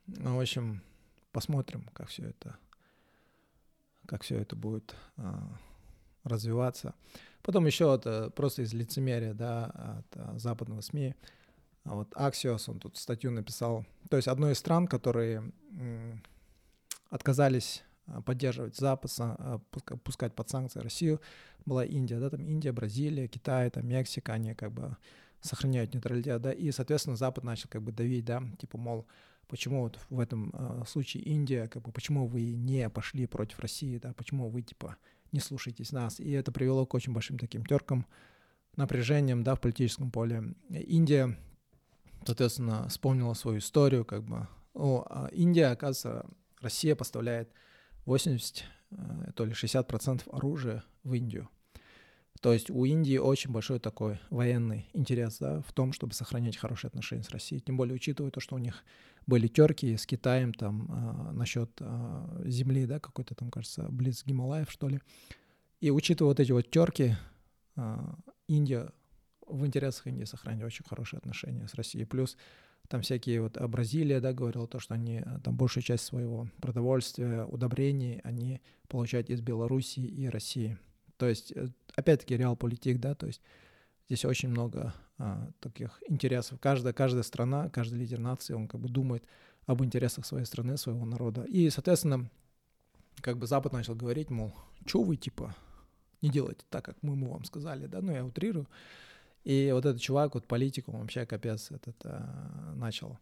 ну, 0.09 0.37
в 0.37 0.41
общем, 0.41 0.83
посмотрим, 1.31 1.89
как 1.93 2.09
все 2.09 2.25
это, 2.25 2.57
как 4.05 4.25
все 4.25 4.37
это 4.37 4.57
будет 4.57 4.97
а, 5.17 5.49
развиваться. 6.25 6.93
Потом 7.41 7.67
еще 7.67 7.95
это 7.95 8.31
просто 8.31 8.63
из 8.63 8.75
лицемерия, 8.75 9.33
да, 9.33 9.67
от 10.01 10.17
а, 10.17 10.39
западного 10.41 10.81
СМИ. 10.81 11.15
А 11.85 11.95
вот 11.95 12.13
Axios, 12.15 12.69
он 12.69 12.81
тут 12.81 12.97
статью 12.97 13.31
написал. 13.31 13.87
То 14.11 14.17
есть 14.17 14.27
одной 14.27 14.55
из 14.55 14.59
стран, 14.59 14.89
которые 14.89 15.53
м, 15.71 16.21
отказались 17.11 17.85
а, 18.09 18.23
поддерживать 18.23 18.75
Запад, 18.75 19.13
а, 19.21 19.61
пускать 20.03 20.35
под 20.35 20.51
санкции 20.51 20.81
Россию, 20.81 21.21
была 21.65 21.85
Индия, 21.85 22.19
да, 22.19 22.29
там 22.29 22.45
Индия, 22.45 22.73
Бразилия, 22.73 23.29
Китай, 23.29 23.71
там 23.71 23.87
Мексика, 23.87 24.33
они 24.33 24.53
как 24.55 24.73
бы 24.73 24.97
сохраняют 25.47 25.95
нейтралитет, 25.95 26.43
да, 26.43 26.53
и, 26.53 26.71
соответственно, 26.71 27.17
Запад 27.17 27.45
начал 27.45 27.69
как 27.69 27.83
бы 27.83 27.93
давить, 27.93 28.25
да, 28.25 28.43
типа, 28.59 28.79
мол, 28.79 29.07
почему 29.49 29.83
вот 29.83 29.99
в 30.11 30.21
этом 30.21 30.51
э, 30.53 30.85
случае 30.87 31.23
Индия, 31.23 31.69
как 31.69 31.83
бы, 31.83 31.93
почему 31.93 32.27
вы 32.27 32.55
не 32.55 32.89
пошли 32.91 33.27
против 33.27 33.59
России, 33.61 33.99
да, 33.99 34.13
почему 34.13 34.49
вы, 34.49 34.63
типа, 34.63 34.97
не 35.33 35.41
слушаетесь 35.41 35.93
нас, 35.93 36.21
и 36.21 36.31
это 36.31 36.53
привело 36.53 36.87
к 36.87 36.95
очень 36.95 37.13
большим 37.13 37.39
таким 37.39 37.65
теркам, 37.65 38.07
напряжением, 38.77 39.43
да, 39.43 39.55
в 39.55 39.61
политическом 39.61 40.11
поле. 40.11 40.55
Индия, 40.69 41.39
соответственно, 42.25 42.89
вспомнила 42.89 43.35
свою 43.35 43.59
историю, 43.59 44.05
как 44.05 44.25
бы, 44.25 44.49
о, 44.75 45.07
а 45.09 45.29
Индия, 45.33 45.69
оказывается, 45.69 46.29
Россия 46.61 46.95
поставляет 46.95 47.51
80, 48.05 48.65
э, 48.91 49.33
то 49.35 49.45
ли 49.45 49.55
60 49.55 49.87
процентов 49.89 50.29
оружия 50.33 50.85
в 51.03 51.15
Индию. 51.15 51.49
То 52.41 52.53
есть 52.53 52.71
у 52.71 52.85
Индии 52.85 53.17
очень 53.19 53.51
большой 53.51 53.79
такой 53.79 54.19
военный 54.31 54.89
интерес 54.93 55.39
да, 55.39 55.61
в 55.63 55.73
том, 55.73 55.93
чтобы 55.93 56.13
сохранять 56.13 56.57
хорошие 56.57 56.89
отношения 56.89 57.23
с 57.23 57.31
Россией. 57.31 57.61
Тем 57.61 57.77
более 57.77 57.95
учитывая 57.95 58.31
то, 58.31 58.41
что 58.41 58.57
у 58.57 58.59
них 58.59 58.85
были 59.27 59.49
терки 59.49 59.97
с 59.97 60.07
Китаем 60.07 60.53
там 60.53 60.87
э, 60.89 61.33
насчет 61.33 61.71
э, 61.81 62.43
земли, 62.47 62.87
да, 62.87 63.01
какой-то 63.01 63.35
там, 63.35 63.51
кажется, 63.51 63.89
близ 63.89 64.23
Гималаев, 64.25 64.71
что 64.71 64.89
ли. 64.89 65.01
И 65.81 65.91
учитывая 65.91 66.31
вот 66.31 66.41
эти 66.41 66.53
вот 66.53 66.71
терки, 66.71 67.17
э, 67.77 67.97
Индия 68.49 68.91
в 69.47 69.65
интересах 69.65 70.07
Индии 70.07 70.25
сохраняет 70.25 70.67
очень 70.67 70.85
хорошие 70.85 71.19
отношения 71.19 71.67
с 71.69 71.75
Россией. 71.75 72.05
Плюс 72.05 72.37
там 72.89 73.03
всякие 73.03 73.41
вот 73.43 73.61
Бразилия, 73.61 74.21
да, 74.21 74.33
говорила 74.33 74.67
то, 74.67 74.79
что 74.79 74.95
они 74.95 75.23
там 75.43 75.57
большую 75.57 75.83
часть 75.83 76.05
своего 76.05 76.49
продовольствия, 76.61 77.45
удобрений 77.45 78.21
они 78.23 78.61
получают 78.89 79.31
из 79.31 79.41
Белоруссии 79.41 80.05
и 80.05 80.29
России. 80.29 80.79
То 81.17 81.29
есть, 81.29 81.53
э, 81.53 81.69
опять-таки, 81.97 82.37
реал-политик, 82.37 83.01
да, 83.01 83.15
то 83.15 83.27
есть 83.27 83.41
здесь 84.07 84.25
очень 84.25 84.51
много 84.51 84.95
а, 85.19 85.51
таких 85.61 86.01
интересов. 86.09 86.61
Каждая, 86.61 86.93
каждая 86.93 87.23
страна, 87.23 87.69
каждый 87.71 87.99
лидер 87.99 88.21
нации, 88.21 88.55
он 88.55 88.69
как 88.69 88.81
бы 88.81 88.89
думает 88.89 89.25
об 89.67 89.83
интересах 89.83 90.25
своей 90.25 90.45
страны, 90.45 90.77
своего 90.77 91.05
народа. 91.05 91.43
И, 91.43 91.69
соответственно, 91.71 92.31
как 93.21 93.39
бы 93.39 93.47
Запад 93.47 93.73
начал 93.73 93.95
говорить, 93.95 94.31
мол, 94.31 94.55
что 94.85 95.03
вы, 95.03 95.17
типа, 95.17 95.55
не 96.23 96.31
делаете 96.31 96.65
так, 96.71 96.85
как 96.85 96.97
мы, 97.03 97.17
мы 97.17 97.29
вам 97.31 97.45
сказали, 97.45 97.87
да, 97.87 98.01
ну, 98.01 98.13
я 98.13 98.25
утрирую. 98.25 98.69
И 99.45 99.71
вот 99.73 99.85
этот 99.85 100.01
чувак, 100.01 100.35
вот 100.35 100.47
политик, 100.47 100.89
он 100.89 101.01
вообще 101.01 101.27
капец 101.27 101.71
этот 101.71 101.97
а, 102.05 102.75
начал 102.77 103.19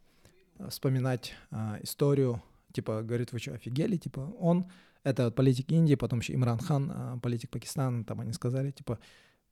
вспоминать 0.68 1.32
а, 1.50 1.78
историю, 1.82 2.42
типа, 2.72 3.02
говорит, 3.02 3.32
вы 3.32 3.38
что, 3.38 3.54
офигели, 3.54 3.96
типа, 3.96 4.34
он 4.38 4.66
это 5.04 5.30
политик 5.30 5.70
Индии, 5.70 5.94
потом 5.94 6.18
еще 6.18 6.34
Имран 6.34 6.58
Хан, 6.58 6.90
а, 6.92 7.18
политик 7.18 7.50
Пакистана, 7.50 8.04
там 8.04 8.20
они 8.20 8.32
сказали, 8.32 8.70
типа, 8.70 8.98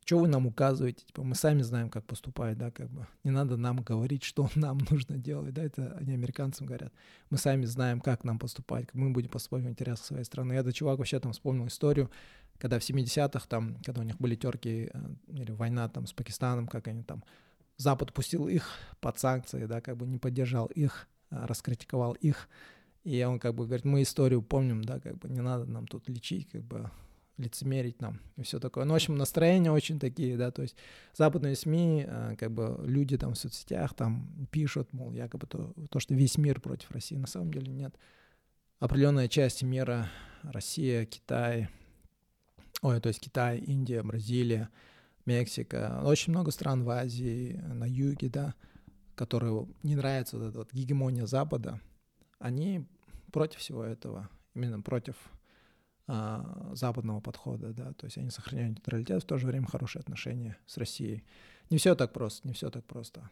что 0.04 0.18
вы 0.18 0.26
нам 0.26 0.46
указываете, 0.46 1.04
типа, 1.04 1.22
мы 1.22 1.34
сами 1.34 1.62
знаем, 1.62 1.88
как 1.88 2.04
поступать, 2.06 2.58
да, 2.58 2.70
как 2.72 2.90
бы, 2.90 3.06
не 3.22 3.30
надо 3.30 3.56
нам 3.56 3.82
говорить, 3.82 4.24
что 4.24 4.50
нам 4.56 4.78
нужно 4.90 5.16
делать, 5.16 5.54
да, 5.54 5.62
это 5.62 5.96
они 6.00 6.14
американцам 6.14 6.66
говорят, 6.66 6.92
мы 7.30 7.38
сами 7.38 7.66
знаем, 7.66 8.00
как 8.00 8.24
нам 8.24 8.38
поступать, 8.38 8.86
как 8.86 8.94
мы 8.96 9.10
будем 9.10 9.28
поступать 9.28 9.62
в 9.62 9.68
интересах 9.68 10.04
своей 10.04 10.24
страны. 10.24 10.54
И 10.54 10.56
этот 10.56 10.74
чувак 10.74 10.98
вообще 10.98 11.20
там 11.20 11.32
вспомнил 11.32 11.66
историю, 11.68 12.10
когда 12.58 12.78
в 12.78 12.82
70-х, 12.82 13.46
там, 13.48 13.76
когда 13.84 14.00
у 14.00 14.04
них 14.04 14.16
были 14.18 14.34
терки 14.34 14.90
э, 14.92 15.14
или 15.28 15.52
война 15.52 15.88
там 15.88 16.06
с 16.06 16.12
Пакистаном, 16.12 16.66
как 16.66 16.88
они 16.88 17.02
там, 17.02 17.22
Запад 17.76 18.12
пустил 18.12 18.48
их 18.48 18.68
под 19.00 19.18
санкции, 19.18 19.66
да, 19.66 19.80
как 19.80 19.96
бы 19.96 20.06
не 20.06 20.18
поддержал 20.18 20.66
их, 20.66 21.08
а, 21.30 21.46
раскритиковал 21.46 22.12
их, 22.12 22.48
и 23.04 23.22
он 23.24 23.38
как 23.38 23.54
бы 23.54 23.66
говорит, 23.66 23.84
мы 23.84 24.02
историю 24.02 24.42
помним, 24.42 24.84
да, 24.84 25.00
как 25.00 25.18
бы 25.18 25.28
не 25.28 25.40
надо 25.40 25.64
нам 25.64 25.86
тут 25.86 26.08
лечить, 26.08 26.48
как 26.50 26.62
бы 26.62 26.90
лицемерить 27.38 28.00
нам 28.00 28.20
и 28.36 28.42
все 28.42 28.60
такое. 28.60 28.84
Ну, 28.84 28.92
в 28.92 28.96
общем, 28.96 29.16
настроения 29.16 29.72
очень 29.72 29.98
такие, 29.98 30.36
да, 30.36 30.50
то 30.50 30.62
есть 30.62 30.76
западные 31.14 31.56
СМИ, 31.56 32.04
э, 32.06 32.36
как 32.38 32.52
бы 32.52 32.78
люди 32.84 33.16
там 33.18 33.34
в 33.34 33.38
соцсетях 33.38 33.94
там 33.94 34.46
пишут, 34.50 34.92
мол, 34.92 35.12
якобы 35.12 35.46
то, 35.46 35.72
то, 35.90 35.98
что 35.98 36.14
весь 36.14 36.38
мир 36.38 36.60
против 36.60 36.90
России, 36.90 37.16
на 37.16 37.26
самом 37.26 37.52
деле 37.52 37.72
нет. 37.72 37.94
Определенная 38.78 39.28
часть 39.28 39.62
мира, 39.62 40.08
Россия, 40.42 41.04
Китай, 41.06 41.68
ой, 42.82 43.00
то 43.00 43.08
есть 43.08 43.20
Китай, 43.20 43.58
Индия, 43.58 44.02
Бразилия, 44.02 44.68
Мексика, 45.24 46.00
очень 46.04 46.32
много 46.32 46.50
стран 46.50 46.84
в 46.84 46.90
Азии, 46.90 47.60
на 47.72 47.84
юге, 47.84 48.28
да, 48.28 48.54
которые 49.14 49.66
не 49.82 49.94
нравится 49.94 50.36
вот 50.36 50.48
эта 50.48 50.58
вот 50.58 50.72
гегемония 50.72 51.26
Запада, 51.26 51.80
они 52.42 52.86
против 53.30 53.60
всего 53.60 53.84
этого, 53.84 54.28
именно 54.54 54.80
против 54.80 55.16
а, 56.06 56.70
западного 56.74 57.20
подхода, 57.20 57.72
да, 57.72 57.92
то 57.92 58.06
есть 58.06 58.18
они 58.18 58.30
сохраняют 58.30 58.76
нейтралитет, 58.76 59.22
в 59.22 59.26
то 59.26 59.38
же 59.38 59.46
время 59.46 59.66
хорошие 59.66 60.00
отношения 60.00 60.58
с 60.66 60.76
Россией. 60.76 61.24
Не 61.70 61.78
все 61.78 61.94
так 61.94 62.12
просто, 62.12 62.46
не 62.46 62.52
все 62.52 62.70
так 62.70 62.84
просто, 62.84 63.30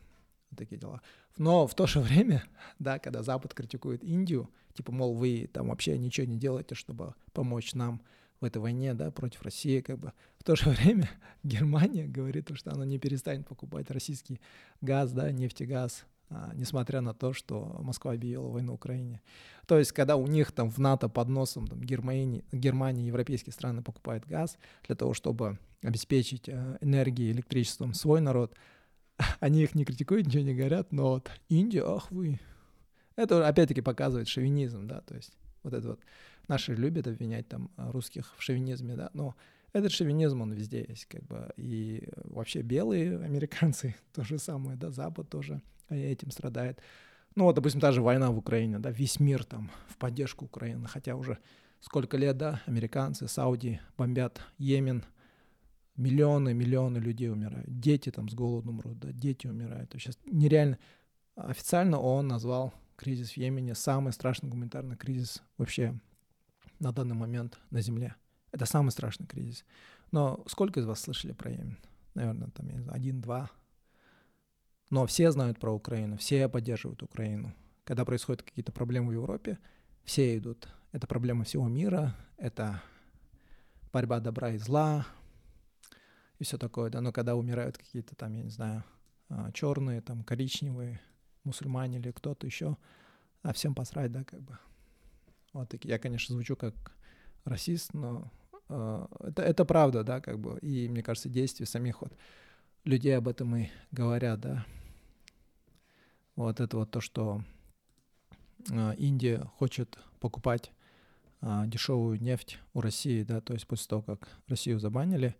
такие 0.57 0.79
дела. 0.79 1.03
Но 1.37 1.67
в 1.67 1.75
то 1.75 1.87
же 1.87 2.01
время, 2.01 2.45
да, 2.79 2.99
когда 2.99 3.23
Запад 3.23 3.55
критикует 3.55 4.05
Индию, 4.05 4.49
типа, 4.75 4.93
мол, 4.93 5.15
вы 5.15 5.51
там 5.53 5.69
вообще 5.69 5.99
ничего 5.99 6.27
не 6.27 6.39
делаете, 6.39 6.75
чтобы 6.75 7.15
помочь 7.33 7.75
нам 7.75 8.01
в 8.41 8.45
этой 8.45 8.59
войне, 8.59 8.95
да, 8.95 9.11
против 9.11 9.43
России, 9.43 9.81
как 9.81 9.99
бы. 9.99 10.13
В 10.39 10.45
то 10.45 10.57
же 10.57 10.71
время 10.71 11.11
Германия 11.43 12.07
говорит, 12.07 12.51
что 12.55 12.73
она 12.73 12.87
не 12.87 12.99
перестанет 12.99 13.47
покупать 13.47 13.91
российский 13.91 14.41
газ, 14.81 15.13
да, 15.13 15.31
нефтегаз, 15.33 16.07
несмотря 16.55 17.01
на 17.01 17.15
то, 17.15 17.33
что 17.33 17.81
Москва 17.83 18.13
объявила 18.13 18.49
войну 18.49 18.75
Украине. 18.75 19.21
То 19.67 19.79
есть, 19.79 19.93
когда 19.93 20.17
у 20.17 20.27
них 20.27 20.53
там 20.53 20.71
в 20.71 20.79
НАТО 20.79 21.09
под 21.09 21.29
носом 21.29 21.67
там, 21.67 21.81
Германия, 21.81 22.45
Германия, 22.53 23.07
европейские 23.07 23.53
страны 23.53 23.83
покупают 23.83 24.27
газ 24.27 24.59
для 24.87 24.97
того, 24.97 25.15
чтобы 25.15 25.59
обеспечить 25.83 26.49
э, 26.49 26.79
энергией, 26.81 27.33
электричеством 27.33 27.95
свой 27.95 28.21
народ, 28.21 28.55
они 29.41 29.63
их 29.63 29.75
не 29.75 29.85
критикуют, 29.85 30.27
ничего 30.27 30.43
не 30.43 30.55
говорят, 30.55 30.93
но 30.93 31.11
вот 31.11 31.31
Индия, 31.49 31.85
ах 31.85 32.11
вы. 32.11 32.41
Это 33.17 33.47
опять-таки 33.47 33.81
показывает 33.81 34.29
шовинизм, 34.29 34.87
да, 34.87 35.01
то 35.03 35.15
есть 35.15 35.37
вот 35.63 35.75
это 35.75 35.89
вот 35.89 36.01
наши 36.49 36.75
любят 36.75 37.07
обвинять 37.07 37.49
там 37.49 37.71
русских 37.77 38.35
в 38.37 38.43
шовинизме, 38.43 38.97
да, 38.97 39.11
но 39.15 39.35
этот 39.73 39.93
шовинизм, 39.93 40.41
он 40.41 40.53
везде 40.53 40.85
есть, 40.89 41.07
как 41.07 41.23
бы, 41.25 41.53
и 41.57 42.09
вообще 42.25 42.63
белые 42.63 43.21
американцы 43.21 43.95
то 44.13 44.25
же 44.25 44.39
самое, 44.39 44.77
да, 44.77 44.91
Запад 44.91 45.29
тоже 45.29 45.63
этим 45.91 46.31
страдает. 46.31 46.81
Ну 47.35 47.45
вот, 47.45 47.55
допустим, 47.55 47.81
та 47.81 47.93
же 47.93 48.03
война 48.03 48.31
в 48.31 48.39
Украине, 48.39 48.79
да, 48.79 48.91
весь 48.91 49.21
мир 49.21 49.45
там 49.45 49.71
в 49.89 49.97
поддержку 49.97 50.47
Украины, 50.47 50.87
хотя 50.87 51.15
уже 51.15 51.39
сколько 51.81 52.17
лет, 52.17 52.37
да, 52.37 52.61
американцы, 52.67 53.29
Сауди 53.29 53.81
бомбят 53.97 54.41
Йемен, 54.59 55.05
миллионы, 55.97 56.55
миллионы 56.55 56.99
людей 56.99 57.31
умирают, 57.31 57.69
дети 57.69 58.11
там 58.11 58.29
с 58.29 58.35
голоду 58.35 58.71
умрут, 58.71 58.99
да, 58.99 59.13
дети 59.13 59.47
умирают. 59.47 59.93
Сейчас 59.93 60.19
нереально. 60.27 60.79
Официально 61.37 61.99
ООН 61.99 62.29
назвал 62.29 62.75
кризис 62.97 63.33
в 63.33 63.37
Йемене 63.37 63.75
самый 63.75 64.13
страшный 64.13 64.51
гуманитарный 64.51 64.97
кризис 64.97 65.43
вообще 65.57 65.99
на 66.81 66.93
данный 66.93 67.15
момент 67.15 67.59
на 67.71 67.81
Земле. 67.81 68.17
Это 68.53 68.67
самый 68.67 68.91
страшный 68.91 69.27
кризис. 69.27 69.65
Но 70.11 70.43
сколько 70.47 70.81
из 70.81 70.87
вас 70.87 71.01
слышали 71.01 71.33
про 71.33 71.51
Йемен? 71.51 71.79
Наверное, 72.15 72.49
там, 72.49 72.69
один-два 72.91 73.51
но 74.91 75.07
все 75.07 75.31
знают 75.31 75.59
про 75.59 75.73
Украину, 75.73 76.17
все 76.17 76.49
поддерживают 76.49 77.03
Украину. 77.03 77.55
Когда 77.85 78.05
происходят 78.05 78.43
какие-то 78.43 78.73
проблемы 78.73 79.11
в 79.11 79.13
Европе, 79.13 79.59
все 80.05 80.37
идут. 80.37 80.69
Это 80.93 81.07
проблема 81.07 81.45
всего 81.45 81.69
мира, 81.69 82.17
это 82.37 82.83
борьба 83.93 84.21
добра 84.21 84.53
и 84.53 84.59
зла 84.59 85.07
и 86.39 86.45
все 86.45 86.59
такое, 86.59 86.91
да. 86.91 87.01
Но 87.01 87.13
когда 87.13 87.37
умирают 87.37 87.79
какие-то 87.79 88.17
там, 88.17 88.35
я 88.35 88.43
не 88.43 88.51
знаю, 88.51 88.85
а, 89.29 89.53
черные, 89.53 90.01
там, 90.01 90.25
коричневые, 90.25 91.01
мусульмане 91.45 91.99
или 91.99 92.11
кто-то 92.11 92.47
еще, 92.47 92.77
а 93.43 93.53
всем 93.53 93.75
посрать, 93.75 94.11
да, 94.11 94.25
как 94.25 94.43
бы. 94.43 94.59
Вот 95.53 95.69
такие. 95.69 95.91
Я, 95.91 95.99
конечно, 95.99 96.35
звучу 96.35 96.57
как 96.57 96.75
расист, 97.45 97.95
но 97.95 98.31
э, 98.69 99.07
это, 99.21 99.43
это 99.43 99.65
правда, 99.65 100.05
да, 100.05 100.21
как 100.21 100.39
бы. 100.39 100.59
И, 100.61 100.89
мне 100.89 101.03
кажется, 101.03 101.29
действия 101.29 101.67
самих 101.67 102.03
вот 102.03 102.17
людей 102.85 103.17
об 103.17 103.29
этом 103.29 103.55
и 103.57 103.69
говорят, 103.91 104.41
да. 104.41 104.65
Вот 106.37 106.61
это 106.61 106.77
вот 106.77 106.91
то, 106.91 107.01
что 107.01 107.43
а, 108.71 108.93
Индия 108.93 109.51
хочет 109.57 109.99
покупать 110.21 110.73
а, 111.41 111.67
дешевую 111.67 112.21
нефть 112.21 112.59
у 112.75 112.81
России, 112.81 113.23
да, 113.23 113.41
то 113.41 113.55
есть 113.55 113.67
после 113.67 113.89
того, 113.89 114.03
как 114.03 114.29
Россию 114.47 114.79
забанили, 114.79 115.37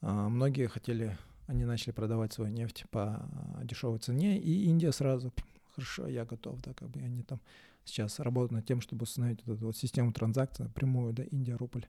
а, 0.00 0.28
многие 0.28 0.68
хотели, 0.68 1.16
они 1.46 1.64
начали 1.64 1.92
продавать 1.92 2.32
свою 2.32 2.50
нефть 2.52 2.84
по 2.90 3.28
дешевой 3.64 3.98
цене, 3.98 4.38
и 4.38 4.64
Индия 4.64 4.92
сразу, 4.92 5.32
хорошо, 5.74 6.08
я 6.08 6.24
готов, 6.24 6.60
да, 6.62 6.74
как 6.74 6.90
бы 6.90 7.00
они 7.00 7.22
там 7.22 7.40
сейчас 7.84 8.18
работают 8.18 8.52
над 8.52 8.66
тем, 8.66 8.80
чтобы 8.80 9.04
установить 9.04 9.40
вот 9.46 9.56
эту 9.56 9.66
вот 9.66 9.76
систему 9.76 10.12
транзакций 10.12 10.66
напрямую, 10.66 11.12
да, 11.12 11.22
Индия 11.24 11.56
рубль, 11.56 11.86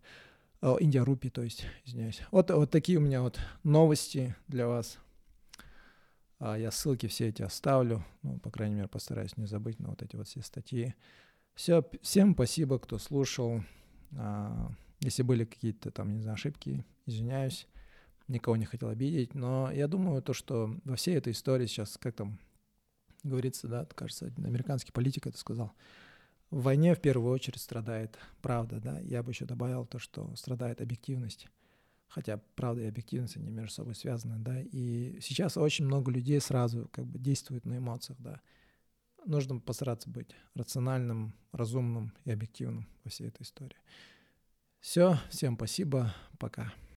Индия 0.79 1.03
рупий, 1.03 1.29
то 1.29 1.43
есть, 1.43 1.65
извиняюсь. 1.85 2.21
Вот, 2.31 2.49
вот 2.49 2.71
такие 2.71 2.97
у 2.97 3.01
меня 3.01 3.21
вот 3.21 3.39
новости 3.63 4.35
для 4.47 4.67
вас. 4.67 4.97
А, 6.39 6.57
я 6.57 6.71
ссылки 6.71 7.07
все 7.07 7.29
эти 7.29 7.41
оставлю, 7.41 8.05
ну, 8.21 8.39
по 8.39 8.51
крайней 8.51 8.75
мере, 8.75 8.87
постараюсь 8.87 9.37
не 9.37 9.45
забыть 9.45 9.79
на 9.79 9.89
вот 9.89 10.01
эти 10.01 10.15
вот 10.15 10.27
все 10.27 10.41
статьи. 10.41 10.93
Все, 11.55 11.83
всем 12.01 12.33
спасибо, 12.33 12.79
кто 12.79 12.97
слушал. 12.97 13.63
А, 14.15 14.71
если 14.99 15.23
были 15.23 15.45
какие-то 15.45 15.91
там, 15.91 16.15
не 16.15 16.21
знаю, 16.21 16.35
ошибки, 16.35 16.85
извиняюсь, 17.05 17.67
никого 18.27 18.55
не 18.55 18.65
хотел 18.65 18.89
обидеть, 18.89 19.33
но 19.33 19.71
я 19.71 19.87
думаю, 19.87 20.21
то, 20.21 20.33
что 20.33 20.75
во 20.83 20.95
всей 20.95 21.15
этой 21.15 21.33
истории 21.33 21.65
сейчас, 21.65 21.97
как 21.97 22.15
там 22.15 22.39
говорится, 23.23 23.67
да, 23.67 23.85
кажется, 23.85 24.31
американский 24.37 24.91
политик 24.91 25.27
это 25.27 25.37
сказал, 25.37 25.73
в 26.49 26.61
войне 26.61 26.95
в 26.95 27.01
первую 27.01 27.33
очередь 27.33 27.61
страдает 27.61 28.17
правда, 28.41 28.79
да, 28.79 28.99
я 28.99 29.21
бы 29.23 29.31
еще 29.31 29.45
добавил 29.45 29.85
то, 29.85 29.99
что 29.99 30.33
страдает 30.35 30.81
объективность 30.81 31.47
хотя 32.07 32.37
правда 32.55 32.81
и 32.81 32.87
объективность, 32.87 33.37
они 33.37 33.49
между 33.49 33.73
собой 33.73 33.95
связаны, 33.95 34.37
да, 34.39 34.59
и 34.61 35.19
сейчас 35.21 35.57
очень 35.57 35.85
много 35.85 36.11
людей 36.11 36.39
сразу 36.39 36.89
как 36.91 37.05
бы 37.05 37.19
действуют 37.19 37.65
на 37.65 37.77
эмоциях, 37.77 38.19
да. 38.19 38.41
Нужно 39.25 39.59
постараться 39.59 40.09
быть 40.09 40.29
рациональным, 40.53 41.33
разумным 41.51 42.13
и 42.23 42.31
объективным 42.31 42.87
во 43.03 43.09
всей 43.09 43.27
этой 43.27 43.43
истории. 43.43 43.77
Все, 44.79 45.17
всем 45.29 45.55
спасибо, 45.55 46.13
пока. 46.39 46.73